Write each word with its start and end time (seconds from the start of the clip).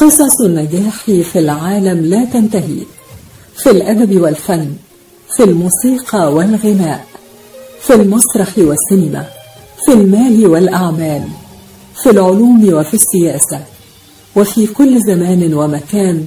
قصص 0.00 0.40
النجاح 0.40 1.04
في 1.04 1.38
العالم 1.38 2.04
لا 2.04 2.24
تنتهي. 2.24 2.78
في 3.56 3.70
الأدب 3.70 4.20
والفن 4.20 4.72
في 5.36 5.44
الموسيقى 5.44 6.32
والغناء 6.34 7.06
في 7.80 7.94
المسرح 7.94 8.58
والسينما 8.58 9.26
في 9.86 9.92
المال 9.92 10.46
والأعمال 10.46 11.28
في 12.02 12.10
العلوم 12.10 12.74
وفي 12.74 12.94
السياسة 12.94 13.64
وفي 14.36 14.66
كل 14.66 15.00
زمان 15.06 15.54
ومكان 15.54 16.26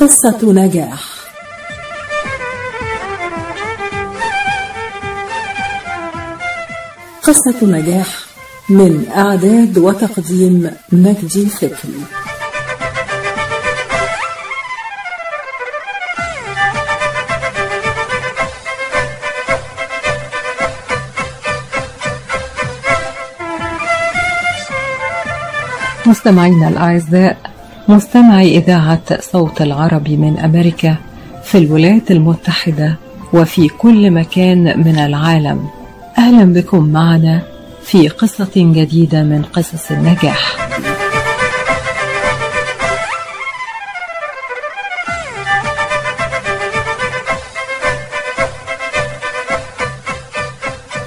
قصة 0.00 0.38
نجاح. 0.42 1.04
قصة 7.22 7.56
نجاح 7.62 8.06
من 8.68 9.10
إعداد 9.16 9.78
وتقديم 9.78 10.70
مجدي 10.92 11.46
فكري 11.46 12.04
مستمعينا 26.06 26.68
الأعزاء 26.68 27.47
مستمعي 27.88 28.58
إذاعة 28.58 29.20
صوت 29.20 29.62
العربي 29.62 30.16
من 30.16 30.38
أمريكا 30.38 30.96
في 31.44 31.58
الولايات 31.58 32.10
المتحدة 32.10 32.96
وفي 33.32 33.68
كل 33.68 34.10
مكان 34.10 34.78
من 34.86 34.98
العالم 34.98 35.68
أهلا 36.18 36.44
بكم 36.44 36.88
معنا 36.88 37.42
في 37.82 38.08
قصة 38.08 38.50
جديدة 38.56 39.22
من 39.22 39.42
قصص 39.42 39.90
النجاح. 39.90 40.68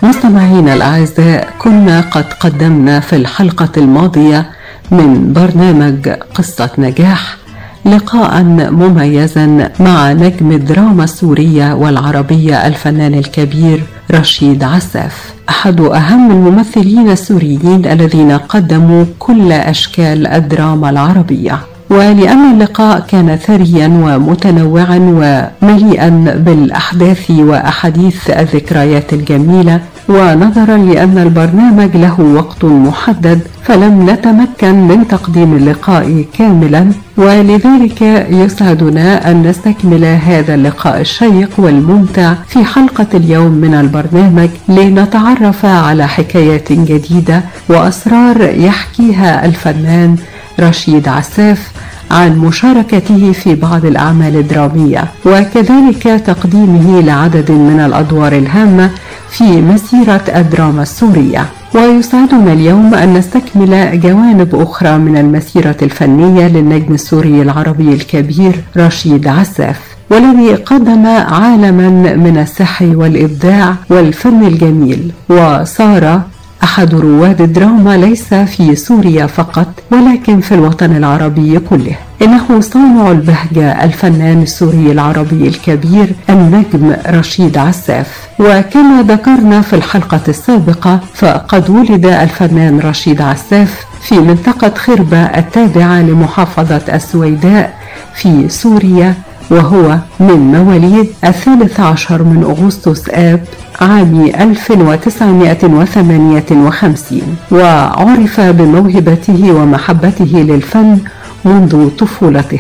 مستمعينا 0.03 0.73
الأعزاء 0.73 1.53
كنا 1.59 2.01
قد 2.01 2.33
قدمنا 2.33 2.99
في 2.99 3.15
الحلقة 3.15 3.69
الماضية 3.77 4.49
من 4.91 5.33
برنامج 5.33 6.09
قصة 6.09 6.69
نجاح 6.77 7.37
لقاء 7.85 8.43
مميزا 8.43 9.71
مع 9.79 10.11
نجم 10.11 10.51
الدراما 10.51 11.03
السورية 11.03 11.73
والعربية 11.73 12.67
الفنان 12.67 13.13
الكبير 13.13 13.83
رشيد 14.11 14.63
عساف 14.63 15.33
أحد 15.49 15.81
أهم 15.81 16.31
الممثلين 16.31 17.11
السوريين 17.11 17.85
الذين 17.85 18.31
قدموا 18.31 19.05
كل 19.19 19.51
أشكال 19.51 20.27
الدراما 20.27 20.89
العربية. 20.89 21.59
ولأن 21.91 22.51
اللقاء 22.51 22.99
كان 22.99 23.35
ثريا 23.35 23.87
ومتنوعا 23.87 24.97
ومليئا 24.99 26.09
بالأحداث 26.45 27.31
وأحاديث 27.31 28.29
الذكريات 28.29 29.13
الجميلة 29.13 29.79
ونظرا 30.09 30.77
لأن 30.77 31.17
البرنامج 31.17 31.97
له 31.97 32.19
وقت 32.21 32.65
محدد 32.65 33.39
فلم 33.63 34.09
نتمكن 34.09 34.87
من 34.87 35.07
تقديم 35.07 35.53
اللقاء 35.55 36.25
كاملا 36.37 36.91
ولذلك 37.17 38.01
يسعدنا 38.29 39.31
أن 39.31 39.43
نستكمل 39.43 40.05
هذا 40.05 40.55
اللقاء 40.55 41.01
الشيق 41.01 41.49
والممتع 41.57 42.33
في 42.47 42.63
حلقة 42.65 43.07
اليوم 43.13 43.51
من 43.51 43.73
البرنامج 43.73 44.49
لنتعرف 44.69 45.65
على 45.65 46.07
حكايات 46.07 46.71
جديدة 46.73 47.41
وأسرار 47.69 48.41
يحكيها 48.41 49.45
الفنان 49.45 50.15
رشيد 50.59 51.07
عساف 51.07 51.71
عن 52.11 52.37
مشاركته 52.37 53.31
في 53.31 53.55
بعض 53.55 53.85
الأعمال 53.85 54.35
الدرامية 54.35 55.03
وكذلك 55.25 56.03
تقديمه 56.03 57.01
لعدد 57.01 57.51
من 57.51 57.79
الأدوار 57.85 58.33
الهامة 58.33 58.89
في 59.29 59.61
مسيرة 59.61 60.21
الدراما 60.35 60.81
السورية. 60.81 61.45
ويسعدنا 61.75 62.53
اليوم 62.53 62.93
أن 62.93 63.13
نستكمل 63.13 63.99
جوانب 63.99 64.55
أخرى 64.55 64.97
من 64.97 65.17
المسيرة 65.17 65.75
الفنية 65.81 66.47
للنجم 66.47 66.93
السوري 66.93 67.41
العربي 67.41 67.93
الكبير 67.93 68.55
رشيد 68.77 69.27
عساف 69.27 69.79
والذي 70.09 70.55
قدم 70.55 71.05
عالما 71.07 71.89
من 72.15 72.37
السحر 72.37 72.85
والإبداع 72.85 73.75
والفن 73.89 74.43
الجميل. 74.43 75.11
وصار 75.29 76.21
أحد 76.63 76.95
رواد 76.95 77.41
الدراما 77.41 77.97
ليس 77.97 78.33
في 78.33 78.75
سوريا 78.75 79.25
فقط 79.25 79.67
ولكن 79.91 80.39
في 80.41 80.53
الوطن 80.55 80.95
العربي 80.95 81.59
كله. 81.59 81.95
إنه 82.21 82.59
صانع 82.59 83.11
البهجة 83.11 83.83
الفنان 83.83 84.41
السوري 84.41 84.91
العربي 84.91 85.47
الكبير 85.47 86.13
النجم 86.29 86.95
رشيد 87.07 87.57
عساف. 87.57 88.07
وكما 88.39 89.01
ذكرنا 89.07 89.61
في 89.61 89.75
الحلقة 89.75 90.21
السابقة 90.27 90.99
فقد 91.13 91.69
ولد 91.69 92.05
الفنان 92.05 92.79
رشيد 92.79 93.21
عساف 93.21 93.85
في 94.01 94.15
منطقة 94.19 94.71
خربة 94.75 95.17
التابعة 95.23 96.01
لمحافظة 96.01 96.81
السويداء 96.93 97.73
في 98.15 98.49
سوريا 98.49 99.13
وهو 99.51 99.97
من 100.19 100.51
مواليد 100.51 101.07
الثالث 101.23 101.79
عشر 101.79 102.23
من 102.23 102.43
أغسطس 102.43 103.09
آب 103.09 103.43
عام 103.81 104.31
1958 104.39 107.21
وعرف 107.51 108.41
بموهبته 108.41 109.51
ومحبته 109.51 110.45
للفن 110.49 110.97
منذ 111.45 111.89
طفولته. 111.89 112.59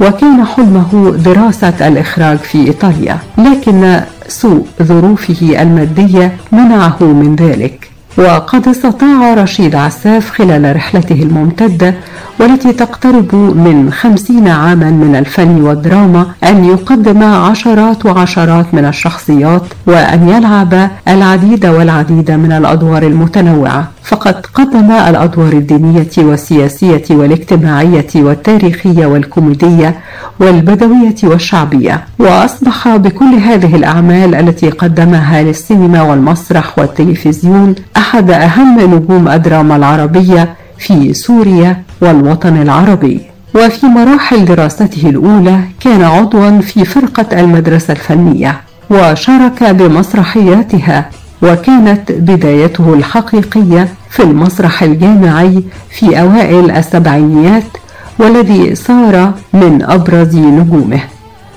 وكان 0.00 0.44
حلمه 0.44 1.16
دراسة 1.24 1.88
الإخراج 1.88 2.38
في 2.38 2.66
إيطاليا 2.66 3.18
لكن 3.38 4.00
سوء 4.28 4.66
ظروفه 4.82 5.62
المادية 5.62 6.32
منعه 6.52 6.96
من 7.00 7.36
ذلك. 7.36 7.90
وقد 8.18 8.68
استطاع 8.68 9.34
رشيد 9.34 9.74
عساف 9.74 10.30
خلال 10.30 10.76
رحلته 10.76 11.22
الممتدة 11.22 11.94
والتي 12.40 12.72
تقترب 12.72 13.34
من 13.34 13.92
خمسين 13.92 14.48
عاما 14.48 14.90
من 14.90 15.16
الفن 15.16 15.62
والدراما 15.62 16.26
أن 16.44 16.64
يقدم 16.64 17.22
عشرات 17.22 18.06
وعشرات 18.06 18.74
من 18.74 18.84
الشخصيات 18.84 19.62
وأن 19.86 20.28
يلعب 20.28 20.90
العديد 21.08 21.66
والعديد 21.66 22.30
من 22.30 22.52
الأدوار 22.52 23.02
المتنوعة. 23.02 23.88
فقد 24.02 24.46
قدم 24.54 24.90
الأدوار 24.90 25.52
الدينية 25.52 26.10
والسياسية 26.18 27.04
والاجتماعية 27.10 28.06
والتاريخية 28.16 29.06
والكوميدية 29.06 29.94
والبدوية 30.40 31.14
والشعبية. 31.24 32.04
وأصبح 32.18 32.96
بكل 32.96 33.34
هذه 33.34 33.76
الأعمال 33.76 34.34
التي 34.34 34.70
قدمها 34.70 35.42
للسينما 35.42 36.02
والمسرح 36.02 36.78
والتلفزيون 36.78 37.74
أحد 37.96 38.30
أهم 38.30 38.80
نجوم 38.80 39.28
الدراما 39.28 39.76
العربية 39.76 40.59
في 40.80 41.14
سوريا 41.14 41.82
والوطن 42.00 42.62
العربي. 42.62 43.20
وفي 43.54 43.86
مراحل 43.86 44.44
دراسته 44.44 45.08
الأولى 45.10 45.60
كان 45.80 46.02
عضوا 46.02 46.60
في 46.60 46.84
فرقة 46.84 47.40
المدرسة 47.40 47.92
الفنية 47.92 48.60
وشارك 48.90 49.64
بمسرحياتها 49.64 51.10
وكانت 51.42 52.12
بدايته 52.12 52.94
الحقيقية 52.94 53.88
في 54.10 54.22
المسرح 54.22 54.82
الجامعي 54.82 55.62
في 55.98 56.20
أوائل 56.20 56.70
السبعينيات 56.70 57.70
والذي 58.18 58.74
صار 58.74 59.32
من 59.52 59.82
أبرز 59.82 60.36
نجومه. 60.36 61.00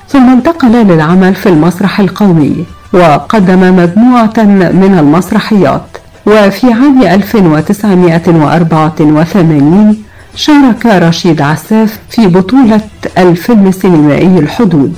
ثم 0.08 0.30
انتقل 0.30 0.72
للعمل 0.72 1.36
في 1.36 1.50
المسرح 1.50 2.00
القومي 2.00 2.66
وقدم 2.94 3.76
مجموعة 3.78 4.34
من 4.82 4.96
المسرحيات. 5.00 5.88
وفي 6.26 6.74
عام 6.74 7.04
1984 7.04 10.04
شارك 10.36 10.86
رشيد 10.86 11.42
عساف 11.42 12.00
في 12.10 12.28
بطولة 12.28 12.82
الفيلم 13.18 13.68
السينمائي 13.68 14.40
الحدود 14.40 14.96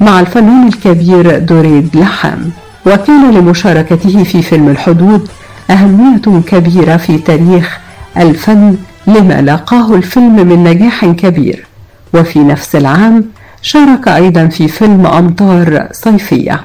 مع 0.00 0.20
الفنان 0.20 0.68
الكبير 0.68 1.38
دريد 1.38 1.96
لحام 1.96 2.50
وكان 2.86 3.30
لمشاركته 3.34 4.24
في 4.24 4.42
فيلم 4.42 4.68
الحدود 4.68 5.28
أهمية 5.70 6.20
كبيرة 6.46 6.96
في 6.96 7.18
تاريخ 7.18 7.78
الفن 8.16 8.76
لما 9.06 9.40
لاقاه 9.40 9.94
الفيلم 9.94 10.46
من 10.48 10.64
نجاح 10.64 11.04
كبير. 11.06 11.66
وفي 12.14 12.38
نفس 12.38 12.76
العام 12.76 13.24
شارك 13.62 14.08
أيضا 14.08 14.46
في 14.46 14.68
فيلم 14.68 15.06
أمطار 15.06 15.88
صيفية. 15.92 16.60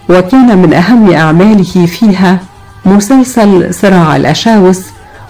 وكان 0.08 0.58
من 0.58 0.74
أهم 0.74 1.12
أعماله 1.12 1.86
فيها 1.86 2.38
مسلسل 2.86 3.74
صراع 3.74 4.16
الأشاوس 4.16 4.80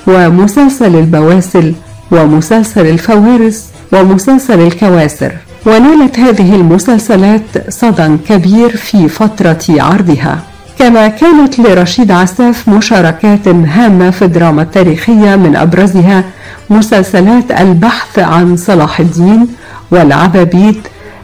ومسلسل 0.06 0.96
البواسل 0.96 1.74
ومسلسل 2.12 2.86
الفوارس 2.86 3.64
ومسلسل 3.92 4.60
الكواسر. 4.60 5.32
ونالت 5.66 6.18
هذه 6.18 6.54
المسلسلات 6.54 7.42
صدى 7.68 8.16
كبير 8.28 8.76
في 8.76 9.08
فترة 9.08 9.64
عرضها. 9.68 10.38
كما 10.78 11.08
كانت 11.08 11.58
لرشيد 11.58 12.10
عساف 12.10 12.68
مشاركات 12.68 13.48
هامة 13.48 14.10
في 14.10 14.22
الدراما 14.24 14.62
التاريخية 14.62 15.36
من 15.36 15.56
أبرزها 15.56 16.24
مسلسلات 16.70 17.50
البحث 17.50 18.18
عن 18.18 18.56
صلاح 18.56 19.00
الدين 19.00 19.48
والعبابيد 19.90 20.80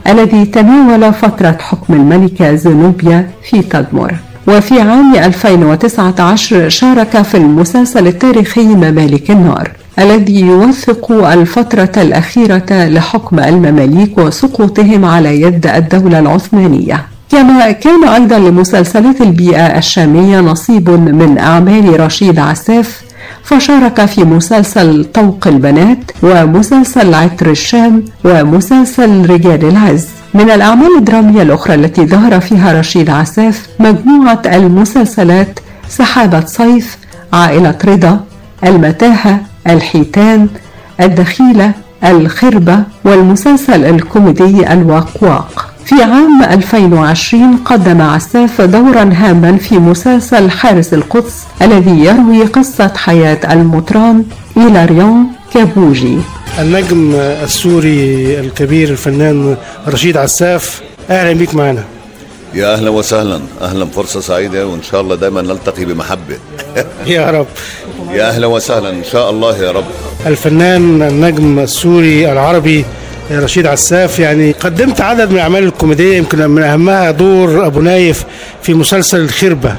الذي 0.08 0.44
تناول 0.44 1.12
فترة 1.14 1.56
حكم 1.60 1.94
الملكة 1.94 2.54
زنوبيا 2.54 3.30
في 3.50 3.62
تدمر. 3.62 4.14
وفي 4.48 4.80
عام 4.80 5.14
2019 5.14 6.68
شارك 6.68 7.22
في 7.22 7.36
المسلسل 7.36 8.06
التاريخي 8.06 8.66
ممالك 8.66 9.30
النار. 9.30 9.70
الذي 9.98 10.40
يوثق 10.40 11.12
الفترة 11.12 11.92
الأخيرة 11.96 12.66
لحكم 12.70 13.38
المماليك 13.38 14.18
وسقوطهم 14.18 15.04
على 15.04 15.40
يد 15.40 15.66
الدولة 15.66 16.18
العثمانية. 16.18 17.06
كما 17.30 17.70
كان 17.70 18.08
أيضا 18.08 18.38
لمسلسلات 18.38 19.20
البيئة 19.20 19.78
الشامية 19.78 20.40
نصيب 20.40 20.90
من 20.90 21.38
أعمال 21.38 22.00
رشيد 22.00 22.38
عساف 22.38 23.02
فشارك 23.44 24.04
في 24.04 24.24
مسلسل 24.24 25.04
طوق 25.14 25.46
البنات 25.46 25.98
ومسلسل 26.22 27.14
عطر 27.14 27.50
الشام 27.50 28.04
ومسلسل 28.24 29.30
رجال 29.30 29.64
العز. 29.64 30.06
من 30.34 30.50
الأعمال 30.50 30.88
الدرامية 30.98 31.42
الأخرى 31.42 31.74
التي 31.74 32.06
ظهر 32.06 32.40
فيها 32.40 32.78
رشيد 32.80 33.10
عساف 33.10 33.66
مجموعة 33.80 34.42
المسلسلات 34.46 35.60
سحابة 35.88 36.44
صيف 36.46 36.98
عائلة 37.32 37.78
رضا 37.84 38.20
المتاهة 38.64 39.40
الحيتان 39.66 40.48
الدخيلة 41.00 41.72
الخربة 42.04 42.78
والمسلسل 43.04 43.84
الكوميدي 43.84 44.72
الواقواق 44.72 45.68
في 45.84 46.02
عام 46.02 46.42
2020 46.42 47.56
قدم 47.56 48.02
عساف 48.02 48.60
دورا 48.60 49.10
هاما 49.14 49.56
في 49.56 49.78
مسلسل 49.78 50.50
حارس 50.50 50.94
القدس 50.94 51.42
الذي 51.62 52.04
يروي 52.04 52.42
قصة 52.42 52.92
حياة 52.96 53.52
المطران 53.52 54.24
إيلاريون 54.56 55.26
كابوجي. 55.54 56.16
النجم 56.58 57.12
السوري 57.14 58.40
الكبير 58.40 58.88
الفنان 58.90 59.56
رشيد 59.88 60.16
عساف 60.16 60.82
أهلا 61.10 61.32
بيك 61.32 61.54
معنا. 61.54 61.84
يا 62.54 62.72
أهلا 62.74 62.90
وسهلا. 62.90 63.40
أهلا 63.62 63.86
فرصة 63.86 64.20
سعيدة 64.20 64.66
وإن 64.66 64.82
شاء 64.82 65.00
الله 65.00 65.14
دائما 65.16 65.42
نلتقي 65.42 65.84
بمحبة. 65.84 66.36
يا 67.06 67.30
رب. 67.30 67.46
يا 68.12 68.28
أهلا 68.28 68.46
وسهلا. 68.46 68.90
إن 68.90 69.04
شاء 69.04 69.30
الله 69.30 69.58
يا 69.58 69.70
رب. 69.70 69.84
الفنان 70.26 71.02
النجم 71.02 71.58
السوري 71.58 72.32
العربي 72.32 72.84
رشيد 73.32 73.66
عساف 73.66 74.18
يعني 74.18 74.52
قدمت 74.52 75.00
عدد 75.00 75.28
من 75.30 75.34
الأعمال 75.36 75.64
الكوميدية 75.64 76.16
يمكن 76.16 76.50
من 76.50 76.62
أهمها 76.62 77.10
دور 77.10 77.66
أبو 77.66 77.80
نايف 77.80 78.24
في 78.62 78.74
مسلسل 78.74 79.20
الخربة. 79.20 79.76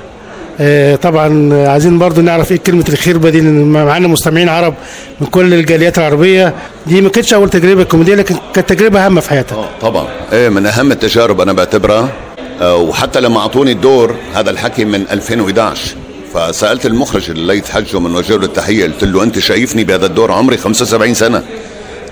آه، 0.60 0.96
طبعا 0.96 1.54
عايزين 1.68 2.00
برضو 2.00 2.22
نعرف 2.22 2.52
إيه 2.52 2.58
كلمة 2.58 2.86
الخربة 2.90 3.30
دي 3.30 3.42
لأن 3.42 3.66
معانا 3.72 4.08
مستمعين 4.08 4.50
عرب 4.50 4.74
من 5.22 5.28
كل 5.28 5.54
الجاليات 5.54 5.98
العربية 5.98 6.54
دي 6.88 7.02
ما 7.02 7.10
كانتش 7.10 7.34
أول 7.34 7.50
تجربة 7.50 7.84
كوميدية 7.84 8.16
لكن 8.16 8.36
كانت 8.54 8.70
تجربة 8.70 9.06
هامة 9.06 9.22
في 9.22 9.30
حياتك. 9.30 9.54
آه 9.54 9.70
طبعا. 9.81 10.08
إيه 10.34 10.50
من 10.50 10.66
أهم 10.66 10.92
التجارب 10.92 11.42
أنا 11.42 11.54
بعتبرها. 11.54 12.00
آه، 12.00 12.32
وحتى 12.61 13.21
لما 13.21 13.39
أعطوني 13.39 13.71
الدور 13.71 14.15
هذا 14.33 14.50
الحكي 14.50 14.85
من 14.85 15.05
2011 15.11 15.95
فسألت 16.33 16.85
المخرج 16.85 17.29
الليث 17.29 17.69
حجه 17.69 18.00
من 18.00 18.15
وجه 18.15 18.38
له 18.38 18.45
التحية 18.45 18.83
قلت 18.85 19.03
له 19.03 19.23
أنت 19.23 19.39
شايفني 19.39 19.83
بهذا 19.83 20.05
الدور 20.05 20.31
عمري 20.31 20.57
75 20.57 21.13
سنة. 21.13 21.44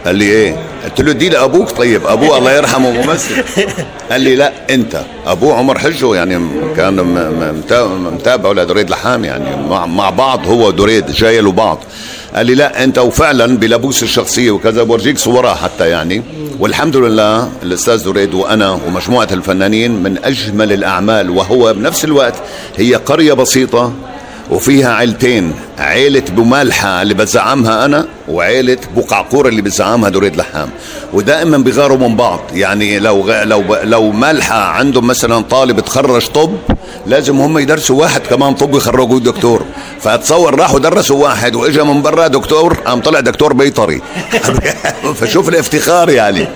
قال 0.06 0.16
لي 0.16 0.26
إيه؟ 0.26 0.56
قلت 0.84 1.02
له 1.02 1.12
دي 1.12 1.30
لابوك 1.30 1.70
طيب 1.72 2.08
أبوه 2.08 2.38
الله 2.38 2.52
يرحمه 2.52 2.92
ممثل. 2.92 3.44
قال 4.12 4.22
لي 4.22 4.36
لا 4.36 4.52
أنت. 4.70 5.02
أبوه 5.26 5.56
عمر 5.56 5.80
حجه 5.80 6.16
يعني 6.16 6.48
كان 6.78 6.96
متابع 8.14 8.50
ولاد 8.50 8.90
لحام 8.90 9.26
يعني 9.26 9.68
مع, 9.70 10.10
بعض 10.10 10.48
هو 10.48 10.68
ودريد 10.68 11.12
جايلوا 11.12 11.52
بعض. 11.52 11.84
قال 12.36 12.46
لي 12.46 12.56
لا 12.56 12.84
أنت 12.84 12.98
وفعلا 12.98 13.58
بلبوس 13.58 14.04
الشخصية 14.04 14.52
وكذا 14.52 14.84
بورجيك 14.84 15.18
صورها 15.18 15.56
حتى 15.56 15.90
يعني. 15.90 16.22
والحمد 16.62 16.96
لله 16.98 17.50
الأستاذ 17.64 18.04
دريد 18.06 18.34
وأنا 18.34 18.70
ومجموعة 18.72 19.28
الفنانين 19.32 19.92
من 20.04 20.18
أجمل 20.24 20.74
الأعمال 20.74 21.30
وهو 21.30 21.74
بنفس 21.74 22.06
الوقت 22.06 22.34
هي 22.78 22.96
قرية 22.96 23.34
بسيطة 23.34 23.94
وفيها 24.52 24.94
عيلتين 24.94 25.54
عيلة 25.80 26.24
بمالحة 26.32 27.02
اللي 27.02 27.14
بزعمها 27.14 27.86
أنا 27.86 28.08
وعيلة 28.28 28.78
بقعقورة 28.96 29.50
اللي 29.50 29.62
بزعمها 29.62 30.10
دريد 30.10 30.36
لحام. 30.36 30.70
ودائما 31.14 31.58
بيغاروا 31.58 31.98
من 31.98 32.16
بعض 32.16 32.40
يعني 32.54 33.00
لو 33.00 33.22
غ... 33.22 33.44
لو 33.44 33.62
ب... 33.62 33.72
لو 33.84 34.12
مالحة 34.12 34.60
عندهم 34.60 35.08
مثلا 35.08 35.42
طالب 35.42 35.80
تخرج 35.80 36.28
طب 36.28 36.52
لازم 37.08 37.40
هم 37.40 37.58
يدرسوا 37.58 38.02
واحد 38.02 38.22
كمان 38.22 38.54
طب 38.54 38.76
يخرجوه 38.76 39.20
دكتور. 39.20 39.66
فاتصور 40.04 40.60
راحوا 40.60 40.80
درسوا 40.80 41.24
واحد 41.24 41.56
واجا 41.56 41.84
من 41.84 42.02
برا 42.02 42.28
دكتور 42.28 42.74
قام 42.74 43.02
طلع 43.02 43.20
دكتور 43.20 43.54
بيطري. 43.54 44.02
فشوف 45.20 45.50
الافتخار 45.50 46.10
يعني. 46.10 46.48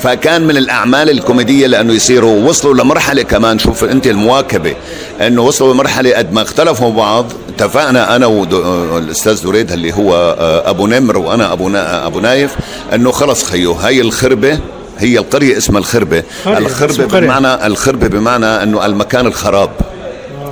فكان 0.00 0.42
من 0.42 0.56
الأعمال 0.56 1.10
الكوميدية 1.10 1.66
لأنه 1.66 1.92
يصيروا 1.92 2.48
وصلوا 2.48 2.74
لمرحلة 2.74 3.22
كمان 3.22 3.58
شوف 3.58 3.84
أنت 3.84 4.06
المواكبة 4.06 4.74
إنه 5.20 5.42
وصلوا 5.42 5.74
لمرحله 5.74 6.16
قد 6.16 6.32
ما 6.32 6.42
اختلفوا 6.42 6.92
بعض. 6.92 7.32
اتفقنا 7.48 8.16
أنا 8.16 8.26
والاستاذ 8.26 9.44
دريد 9.44 9.72
اللي 9.72 9.92
هو 9.92 10.14
آه، 10.38 10.70
أبو 10.70 10.86
نمر 10.86 11.18
وأنا 11.18 11.52
أبو 11.52 11.70
أبو 11.76 12.20
نايف 12.20 12.56
إنه 12.94 13.10
خلص 13.10 13.44
خيو. 13.44 13.72
هاي 13.72 14.00
الخربة 14.00 14.58
هي 14.98 15.18
القريه 15.18 15.56
اسمها 15.56 15.78
الخربة. 15.78 16.22
الخربة 16.46 17.20
بمعنى 17.20 17.66
الخربة 17.66 18.06
بمعنى 18.08 18.46
إنه 18.46 18.86
المكان 18.86 19.26
الخراب 19.26 19.70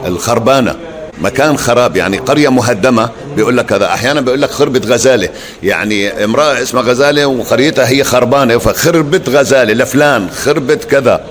الخربانة. 0.07 0.88
مكان 1.21 1.59
خراب 1.59 1.97
يعني 1.97 2.19
قرية 2.19 2.49
مهدمة. 2.49 3.11
بيقول 3.37 3.57
لك 3.57 3.73
هذا 3.73 3.87
أحيانا 3.87 4.21
بيقول 4.21 4.43
لك 4.43 4.51
خربة 4.51 4.81
غزالة. 4.85 5.29
يعني 5.63 6.25
امرأة 6.25 6.63
اسمها 6.63 6.83
غزالة 6.83 7.27
وقريتها 7.27 7.89
هي 7.89 8.05
خربانة 8.05 8.59
فخربت 8.59 9.29
غزالة 9.29 9.73
لفلان 9.73 10.31
خربت 10.31 10.85
كذا. 10.85 11.25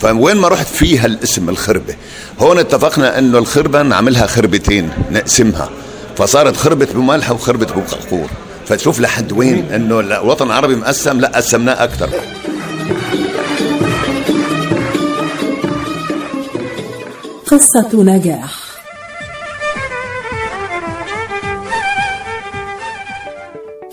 فوين 0.00 0.36
ما 0.36 0.48
رحت 0.48 0.66
فيها 0.66 1.06
الاسم 1.06 1.48
الخربة. 1.48 1.94
هون 2.40 2.58
اتفقنا 2.58 3.18
إنه 3.18 3.38
الخربة 3.38 3.82
نعملها 3.82 4.26
خربتين 4.26 4.90
نقسمها. 5.10 5.70
فصارت 6.16 6.56
خربة 6.56 6.88
بمالحة 6.94 7.34
وخربة 7.34 7.66
بقعقور 7.66 8.30
فتشوف 8.66 9.00
لحد 9.00 9.32
وين 9.32 9.72
إنه 9.74 10.00
الوطن 10.00 10.46
العربي 10.46 10.76
مقسم 10.76 11.20
لا 11.20 11.28
قسمناه 11.28 11.84
أكثر 11.84 12.10
قصة 17.46 17.88
نجاح. 17.94 18.69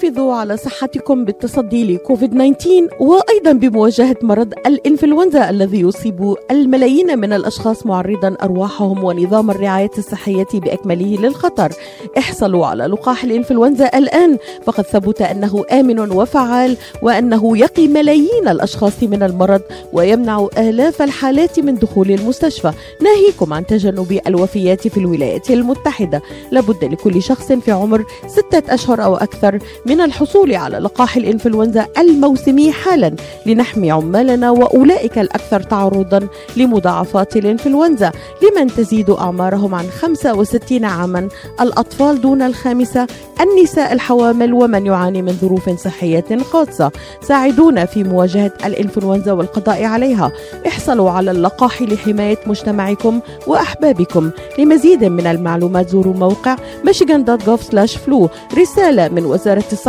احرصوا 0.08 0.34
على 0.34 0.58
صحتكم 0.58 1.26
بالتصدي 1.26 1.94
لكوفيد 1.94 2.32
19 2.32 2.88
وأيضا 3.00 3.52
بمواجهة 3.52 4.16
مرض 4.22 4.54
الإنفلونزا 4.66 5.50
الذي 5.50 5.80
يصيب 5.80 6.36
الملايين 6.52 7.20
من 7.20 7.34
الأشخاص 7.34 7.86
معرضا 7.86 8.36
أرواحهم 8.44 9.04
ونظام 9.04 9.52
الرعاية 9.52 9.92
الصحية 9.98 10.48
بأكمله 10.54 11.18
للخطر. 11.22 11.72
احصلوا 12.18 12.66
على 12.66 12.84
لقاح 12.84 13.24
الإنفلونزا 13.24 13.90
الآن 13.98 14.38
فقد 14.64 14.84
ثبت 14.84 15.22
أنه 15.22 15.66
آمن 15.72 16.00
وفعال 16.00 16.78
وأنه 17.02 17.58
يقي 17.58 17.88
ملايين 17.88 18.48
الأشخاص 18.48 19.04
من 19.04 19.24
المرض 19.24 19.62
ويمنع 19.94 20.48
آلاف 20.58 21.02
الحالات 21.02 21.60
من 21.60 21.76
دخول 21.76 22.12
المستشفى 22.12 22.72
ناهيكم 23.02 23.54
عن 23.54 23.66
تجنب 23.66 24.20
الوفيات 24.28 24.88
في 24.88 24.98
الولايات 24.98 25.52
المتحدة. 25.52 26.22
لابد 26.52 26.84
لكل 26.84 27.22
شخص 27.22 27.52
في 27.52 27.72
عمر 27.72 28.06
ستة 28.28 28.74
أشهر 28.74 29.04
أو 29.04 29.16
أكثر 29.16 29.60
من 29.86 29.97
الحصول 30.02 30.56
على 30.56 30.78
لقاح 30.78 31.18
الإنفلونزا 31.18 31.88
الموسمي 31.98 32.72
حالا 32.72 33.16
لنحمي 33.46 33.92
عمالنا 33.92 34.52
وأولئك 34.52 35.20
الأكثر 35.20 35.62
تعرضا 35.62 36.28
لمضاعفات 36.58 37.38
الإنفلونزا 37.38 38.12
لمن 38.42 38.68
تزيد 38.68 39.10
أعمارهم 39.10 39.76
عن 39.76 39.86
65 39.90 40.86
عاما. 40.86 41.30
الأطفال 41.62 42.22
دون 42.22 42.42
الخامسة 42.42 43.08
النساء 43.42 43.94
الحوامل 43.94 44.54
ومن 44.54 44.86
يعاني 44.86 45.22
من 45.22 45.34
ظروف 45.42 45.70
صحية 45.70 46.38
خاصة 46.52 46.92
ساعدونا 47.22 47.86
في 47.86 48.04
مواجهة 48.04 48.52
الإنفلونزا 48.66 49.32
والقضاء 49.32 49.84
عليها. 49.84 50.32
احصلوا 50.68 51.12
على 51.12 51.32
اللقاح 51.32 51.82
لحماية 51.82 52.38
مجتمعكم 52.48 53.20
وأحبابكم. 53.48 54.32
لمزيد 54.60 55.04
من 55.04 55.28
المعلومات 55.28 55.90
زوروا 55.90 56.14
موقع 56.14 56.56
michigan.gov/flu 56.88 58.28
رسالة 58.58 59.08
من 59.08 59.26
وزارة 59.26 59.64
الصحة 59.72 59.87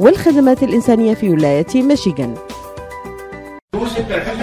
والخدمات 0.00 0.62
الإنسانية 0.62 1.14
في 1.14 1.28
ولاية 1.30 1.82
ميشيغان. 1.82 2.34
يوسف 3.74 4.10
الحسن 4.10 4.40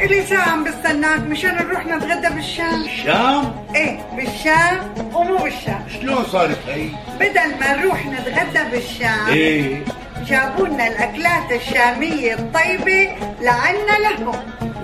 إلي 0.00 0.26
ساعة 0.26 0.48
عم 0.48 0.64
بستناك 0.64 1.20
مشان 1.20 1.54
نروح 1.54 1.86
نتغدى 1.86 2.34
بالشام. 2.34 2.82
الشام 2.84 3.54
إيه 3.74 4.00
بالشام 4.16 4.94
ومو 5.14 5.36
بالشام. 5.36 5.84
شلون 6.00 6.24
صارت 6.32 6.58
هي؟ 6.68 6.88
بدل 7.20 7.60
ما 7.60 7.76
نروح 7.76 8.06
نتغدى 8.06 8.70
بالشام 8.70 9.26
إيه. 9.28 9.84
جابوا 10.26 10.68
لنا 10.68 10.88
الأكلات 10.88 11.52
الشامية 11.52 12.34
الطيبة 12.34 13.16
لعنا 13.40 13.98
لهم. 14.02 14.34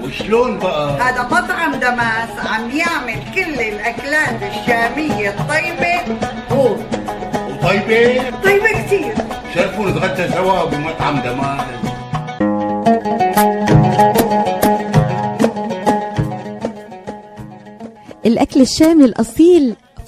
وشلون 0.04 0.58
بقى؟ 0.58 1.00
هذا 1.00 1.22
مطعم 1.22 1.74
دماس 1.74 2.46
عم 2.46 2.70
يعمل 2.70 3.20
كل 3.34 3.60
الأكلات 3.60 4.42
الشامية 4.42 5.28
الطيبة. 5.30 6.18
هو 6.50 6.76
وطيبة؟ 7.64 8.30
طيبة 8.44 8.82
كتير 8.86 9.14
شرفوا 9.54 9.90
نتغدى 9.90 10.32
سوا 10.32 10.64
بمطعم 10.64 11.20
Damas 11.20 11.66
الأكل 18.26 18.60
الشامي 18.60 19.04
الأصيل 19.04 19.74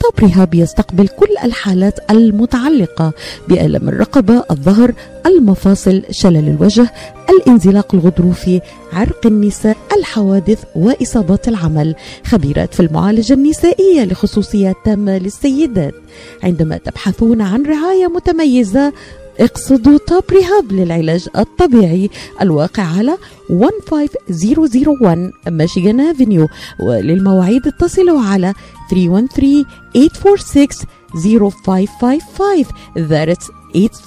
طب 0.00 0.24
رهاب 0.24 0.54
يستقبل 0.54 1.08
كل 1.08 1.28
الحالات 1.44 2.10
المتعلقة 2.10 3.12
بألم 3.48 3.88
الرقبة 3.88 4.44
الظهر 4.50 4.92
المفاصل 5.26 6.02
شلل 6.10 6.48
الوجه 6.48 6.92
الانزلاق 7.30 7.94
الغضروفي 7.94 8.60
عرق 8.92 9.26
النساء 9.26 9.76
الحوادث 9.98 10.64
وإصابات 10.74 11.48
العمل. 11.48 11.94
خبيرات 12.26 12.74
في 12.74 12.80
المعالجة 12.80 13.32
النسائية 13.32 14.04
لخصوصيات 14.04 14.76
تامة 14.84 15.18
للسيدات. 15.18 15.94
عندما 16.42 16.76
تبحثون 16.76 17.40
عن 17.40 17.62
رعاية 17.66 18.06
متميزة 18.06 18.92
اقصدوا 19.40 19.98
توب 19.98 20.24
ريهاب 20.32 20.72
للعلاج 20.72 21.28
الطبيعي 21.38 22.10
الواقع 22.40 22.82
على 22.82 23.18
15001 23.48 25.32
ميشيغان 25.48 26.00
افنيو 26.00 26.48
وللمواعيد 26.80 27.66
اتصلوا 27.66 28.20
على 28.20 28.54
313 28.90 29.64
846 29.94 30.66
0555 31.14 32.64
That's 32.96 33.50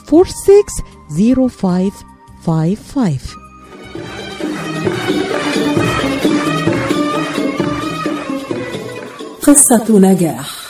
846 0.08 1.92
0555 2.46 3.44
قصة 9.44 10.00
نجاح. 10.00 10.63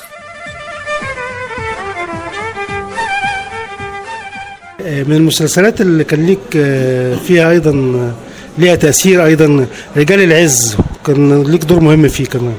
من 4.83 5.15
المسلسلات 5.15 5.81
اللي 5.81 6.03
كان 6.03 6.25
ليك 6.25 6.39
آه، 6.55 7.15
فيها 7.15 7.49
أيضا 7.51 7.71
آه، 7.71 8.11
ليها 8.57 8.75
تأثير 8.75 9.25
أيضا 9.25 9.65
رجال 9.97 10.19
العز. 10.23 10.77
كان 11.05 11.43
ليك 11.43 11.63
دور 11.63 11.79
مهم 11.79 12.07
فيه 12.07 12.25
كمان. 12.25 12.53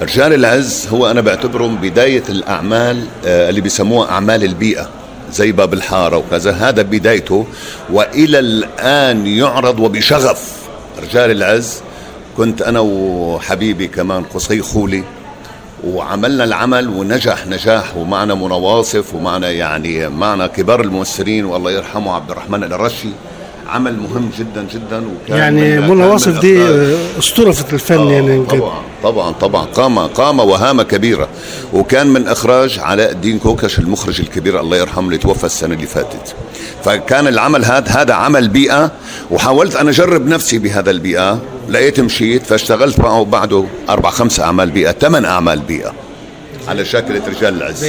رجال 0.00 0.32
العز 0.34 0.86
هو 0.92 1.10
أنا 1.10 1.20
بعتبره 1.20 1.66
بداية 1.66 2.22
الأعمال 2.28 3.04
آه، 3.26 3.50
اللي 3.50 3.60
بيسموها 3.60 4.10
أعمال 4.10 4.44
البيئة 4.44 4.88
زي 5.32 5.52
باب 5.52 5.74
الحارة 5.74 6.16
وكذا. 6.16 6.52
هذا 6.52 6.82
بدايته 6.82 7.46
وإلى 7.92 8.38
الآن 8.38 9.26
يعرض 9.26 9.80
وبشغف. 9.80 10.52
رجال 11.02 11.30
العز 11.30 11.80
كنت 12.36 12.62
أنا 12.62 12.80
وحبيبي 12.80 13.88
كمان 13.88 14.22
قصي 14.22 14.60
خولي 14.60 15.04
وعملنا 15.86 16.44
العمل 16.44 16.88
ونجح 16.88 17.46
نجاح 17.46 17.96
ومعنا 17.96 18.34
منى 18.34 18.54
واصف 18.54 19.14
ومعنا 19.14 19.50
يعني 19.50 20.08
معنا 20.08 20.46
كبار 20.46 20.80
الممثلين 20.80 21.44
والله 21.44 21.70
يرحمه 21.70 22.12
عبد 22.14 22.30
الرحمن 22.30 22.64
الرشي. 22.64 23.08
عمل 23.68 23.96
مهم 23.96 24.30
جدا 24.38 24.66
جدا 24.74 24.96
وكان 25.06 25.36
يعني 25.38 25.80
من- 25.80 25.88
منى 25.88 26.00
كان 26.02 26.10
واصف 26.10 26.34
من 26.34 26.40
دي 26.40 26.62
آه، 26.62 26.96
اسطورة 27.18 27.50
في 27.50 27.72
الفن 27.72 28.06
يعني 28.08 28.34
يمكن. 28.36 28.58
طبعا. 28.58 28.82
طبعا 29.04 29.32
طبعا. 29.32 29.64
قامة 29.64 30.06
قامة 30.06 30.42
وهامة 30.42 30.82
كبيرة 30.82 31.28
وكان 31.72 32.06
من 32.06 32.28
إخراج 32.28 32.78
علاء 32.78 33.10
الدين 33.10 33.38
كوكش 33.38 33.78
المخرج 33.78 34.20
الكبير 34.20 34.60
الله 34.60 34.76
يرحمه 34.76 35.06
اللي 35.06 35.18
توفى 35.18 35.44
السنة 35.44 35.74
اللي 35.74 35.86
فاتت. 35.86 36.34
فكان 36.84 37.26
العمل 37.26 37.64
هذا 37.64 37.88
هذا 37.88 38.14
عمل 38.14 38.48
بيئة 38.48 38.90
وحاولت 39.30 39.76
أنا 39.76 39.90
أجرب 39.90 40.26
نفسي 40.26 40.58
بهذا 40.58 40.90
البيئة. 40.90 41.38
لقيت 41.68 42.00
مشيت 42.00 42.46
فاشتغلت 42.46 42.98
معه 42.98 43.24
بعده 43.24 43.64
أربع 43.88 44.10
خمس 44.10 44.40
أعمال 44.40 44.70
بيئة 44.70 44.92
ثمان 44.92 45.24
أعمال 45.24 45.58
بيئة. 45.58 45.92
على 46.68 46.84
شاكلة 46.84 47.22
رجال 47.28 47.56
العز. 47.56 47.86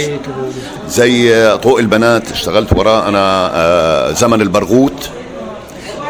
زي 0.87 1.57
طوق 1.57 1.79
البنات 1.79 2.31
اشتغلت 2.31 2.73
وراه 2.73 3.09
أنا 3.09 3.51
آه، 3.53 4.11
زمن 4.11 4.41
البرغوث. 4.41 4.91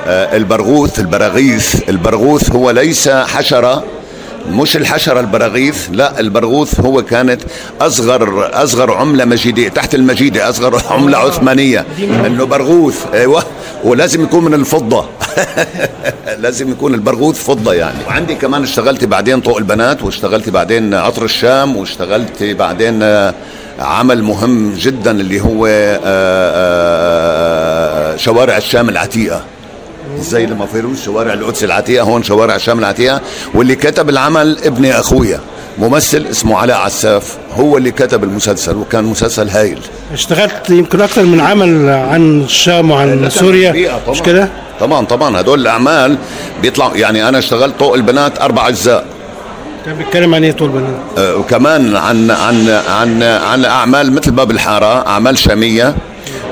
آه، 0.07 0.37
البرغوث 0.37 0.99
البراغيث. 0.99 1.89
البرغوث 1.89 2.51
هو 2.51 2.71
ليس 2.71 3.09
حشرة. 3.09 3.83
مش 4.49 4.77
الحشرة 4.77 5.19
البراغيث 5.19 5.89
لا 5.91 6.19
البرغوث 6.19 6.79
هو 6.79 7.03
كانت 7.03 7.41
أصغر 7.81 8.49
أصغر 8.63 8.91
عملة 8.91 9.25
مجيدية 9.25 9.69
تحت 9.69 9.95
المجيدة 9.95 10.49
أصغر 10.49 10.81
عملة 10.89 11.17
عثمانية. 11.17 11.85
إنه 11.99 12.45
برغوث 12.45 13.05
أيوة. 13.13 13.43
ولازم 13.83 14.23
يكون 14.23 14.43
من 14.43 14.53
الفضة. 14.53 15.05
لازم 16.43 16.71
يكون 16.71 16.93
البرغوث 16.93 17.43
فضة 17.43 17.73
يعني. 17.73 17.97
وعندي 18.07 18.35
كمان 18.35 18.63
اشتغلت 18.63 19.03
بعدين 19.03 19.41
طوق 19.41 19.57
البنات 19.57 20.03
واشتغلت 20.03 20.49
بعدين 20.49 20.93
عطر 20.93 21.23
الشام 21.23 21.77
واشتغلت 21.77 22.43
بعدين 22.43 23.03
آه، 23.03 23.33
عمل 23.79 24.23
مهم 24.23 24.73
جدا 24.73 25.11
اللي 25.11 25.41
هو 25.41 25.67
آه، 25.67 25.99
آه، 28.13 28.15
شوارع 28.15 28.57
الشام 28.57 28.89
العتيقة. 28.89 29.54
زي 30.19 30.45
لما 30.45 30.65
فيروز 30.65 31.01
شوارع 31.01 31.33
القدس 31.33 31.63
العتيقة 31.63 32.03
هون 32.03 32.23
شوارع 32.23 32.55
الشام 32.55 32.79
العتيقة. 32.79 33.21
واللي 33.53 33.75
كتب 33.75 34.09
العمل 34.09 34.57
ابني 34.63 34.99
أخويا 34.99 35.39
ممثل 35.77 36.25
اسمه 36.31 36.57
علاء 36.57 36.77
عساف 36.77 37.37
هو 37.53 37.77
اللي 37.77 37.91
كتب 37.91 38.23
المسلسل 38.23 38.75
وكان 38.75 39.03
مسلسل 39.03 39.49
هايل. 39.49 39.79
اشتغلت 40.13 40.69
يمكن 40.69 41.01
أكثر 41.01 41.23
من 41.23 41.39
عمل 41.39 41.89
عن 41.89 42.41
الشام 42.41 42.91
وعن 42.91 43.29
سوريا. 43.29 43.99
مش 44.09 44.21
كده؟ 44.21 44.49
طبعا 44.79 45.05
طبعا. 45.05 45.39
هدول 45.41 45.61
الأعمال 45.61 46.17
بيطلعوا 46.61 46.97
يعني 46.97 47.29
أنا 47.29 47.37
اشتغلت 47.37 47.79
طوق 47.79 47.93
البنات 47.93 48.41
أربع 48.41 48.67
أجزاء. 48.67 49.05
كان 49.85 49.95
بيتكلم 49.97 50.35
عن 50.35 50.43
إيه 50.43 50.51
طول 50.51 50.69
البنات؟ 50.69 50.95
آه، 51.17 51.35
وكمان 51.35 51.95
عن 51.95 52.31
عن 52.31 52.69
عن 52.89 53.23
عن 53.23 53.65
أعمال 53.65 54.13
مثل 54.13 54.31
باب 54.31 54.51
الحارة 54.51 55.07
أعمال 55.07 55.37
شامية. 55.37 55.95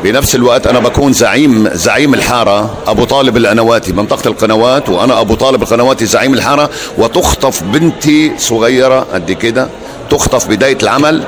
بنفس 0.03 0.35
الوقت 0.35 0.67
أنا 0.67 0.79
بكون 0.79 1.13
زعيم 1.13 1.69
زعيم 1.73 2.13
الحارة 2.13 2.77
أبو 2.87 3.03
طالب 3.03 3.37
القنواتي 3.37 3.93
منطقة 3.93 4.27
القنوات 4.27 4.89
وأنا 4.89 5.21
أبو 5.21 5.35
طالب 5.35 5.63
القنواتي 5.63 6.05
زعيم 6.05 6.33
الحارة 6.33 6.69
وتخطف 6.97 7.63
بنتي 7.63 8.31
صغيرة 8.37 8.99
قد 9.13 9.31
كده 9.31 9.67
تخطف 10.09 10.47
بداية 10.47 10.77
العمل 10.83 11.23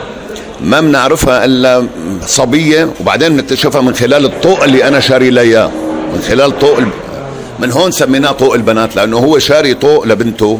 ما 0.62 0.82
بنعرفها 0.82 1.46
إلا 1.46 1.88
صبية 2.25 2.89
وبعدين 3.00 3.36
بنكتشفها 3.38 3.82
من 3.82 3.94
خلال 3.96 4.25
الطوق 4.25 4.63
اللي 4.63 4.88
أنا 4.88 5.00
شاري 5.00 5.29
لها 5.29 5.72
من 6.13 6.22
خلال 6.29 6.60
طوق. 6.60 6.79
من 7.60 7.72
هون 7.72 7.91
سميناه 7.91 8.32
طوق 8.32 8.53
البنات 8.53 8.96
لأنه 8.96 9.17
هو 9.17 9.39
شاري 9.39 9.74
طوق 9.74 10.05
لبنته 10.08 10.60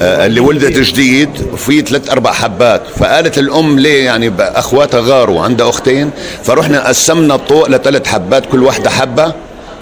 اللي 0.00 0.40
ولدت 0.40 0.78
جديد 0.78 1.28
وفي 1.52 1.80
ثلاث 1.80 2.10
أربع 2.10 2.32
حبات. 2.32 2.82
فقالت 2.96 3.38
الأم 3.38 3.78
ليه 3.78 4.04
يعني 4.04 4.32
أخواتها 4.38 5.00
غاروا 5.00 5.42
عندها 5.42 5.68
أختين؟ 5.68 6.10
فرحنا 6.44 6.88
قسمنا 6.88 7.34
الطوق 7.34 7.68
لثلاث 7.68 8.06
حبات 8.06 8.46
كل 8.52 8.62
واحدة 8.62 8.90
حبة 8.90 9.32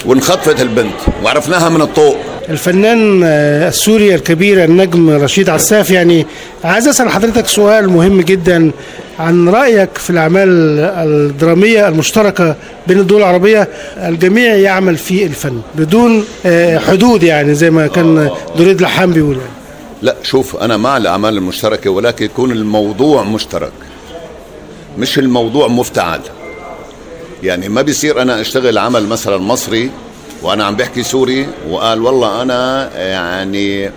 وانخطفت 0.06 0.60
البنت 0.60 0.94
وعرفناها 1.24 1.68
من 1.68 1.82
الطوق. 1.82 2.16
الفنان 2.50 3.22
آه، 3.24 3.68
السوري 3.68 4.14
الكبير 4.14 4.64
النجم 4.64 5.10
رشيد 5.10 5.48
عساف 5.50 5.90
يعني 5.90 6.26
عايز 6.64 6.88
أسأل 6.88 7.08
حضرتك 7.10 7.46
سؤال 7.46 7.88
مهم 7.88 8.20
جدا 8.20 8.70
عن 9.18 9.48
رأيك 9.48 9.88
في 9.98 10.10
الأعمال 10.10 10.48
الدرامية 10.78 11.88
المشتركة 11.88 12.56
بين 12.86 12.98
الدول 13.00 13.18
العربية. 13.20 13.68
الجميع 13.96 14.54
يعمل 14.54 14.96
في 14.96 15.24
الفن 15.24 15.60
بدون 15.74 16.24
آه، 16.46 16.78
حدود 16.78 17.22
يعني 17.22 17.54
زي 17.54 17.70
ما 17.70 17.86
كان 17.86 18.30
دريد 18.58 18.80
لحام 18.80 19.12
بيقول 19.12 19.36
يعني. 19.36 19.57
لا 20.02 20.16
شوف 20.22 20.56
أنا 20.56 20.76
مع 20.76 20.96
الأعمال 20.96 21.36
المشتركة 21.36 21.90
ولكن 21.90 22.24
يكون 22.24 22.52
الموضوع 22.52 23.22
مشترك 23.22 23.72
مش 24.98 25.18
الموضوع 25.18 25.68
مفتعل. 25.68 26.20
يعني 27.42 27.68
ما 27.68 27.82
بيصير 27.82 28.22
أنا 28.22 28.40
أشتغل 28.40 28.78
عمل 28.78 29.06
مثلا 29.06 29.36
مصري 29.36 29.90
وأنا 30.42 30.64
عم 30.64 30.76
بحكي 30.76 31.02
سوري 31.02 31.48
وقال 31.68 32.02
والله 32.02 32.42
أنا 32.42 32.90
يعني 32.96 33.90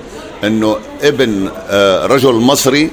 إنه 0.43 0.77
ابن 1.01 1.49
آه، 1.69 2.05
رجل 2.05 2.33
مصري 2.33 2.91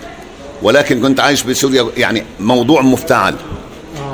ولكن 0.63 1.03
كنت 1.03 1.21
عايش 1.21 1.43
بسوريا 1.43 1.89
يعني 1.97 2.25
موضوع 2.41 2.83
مفتعل. 2.83 3.35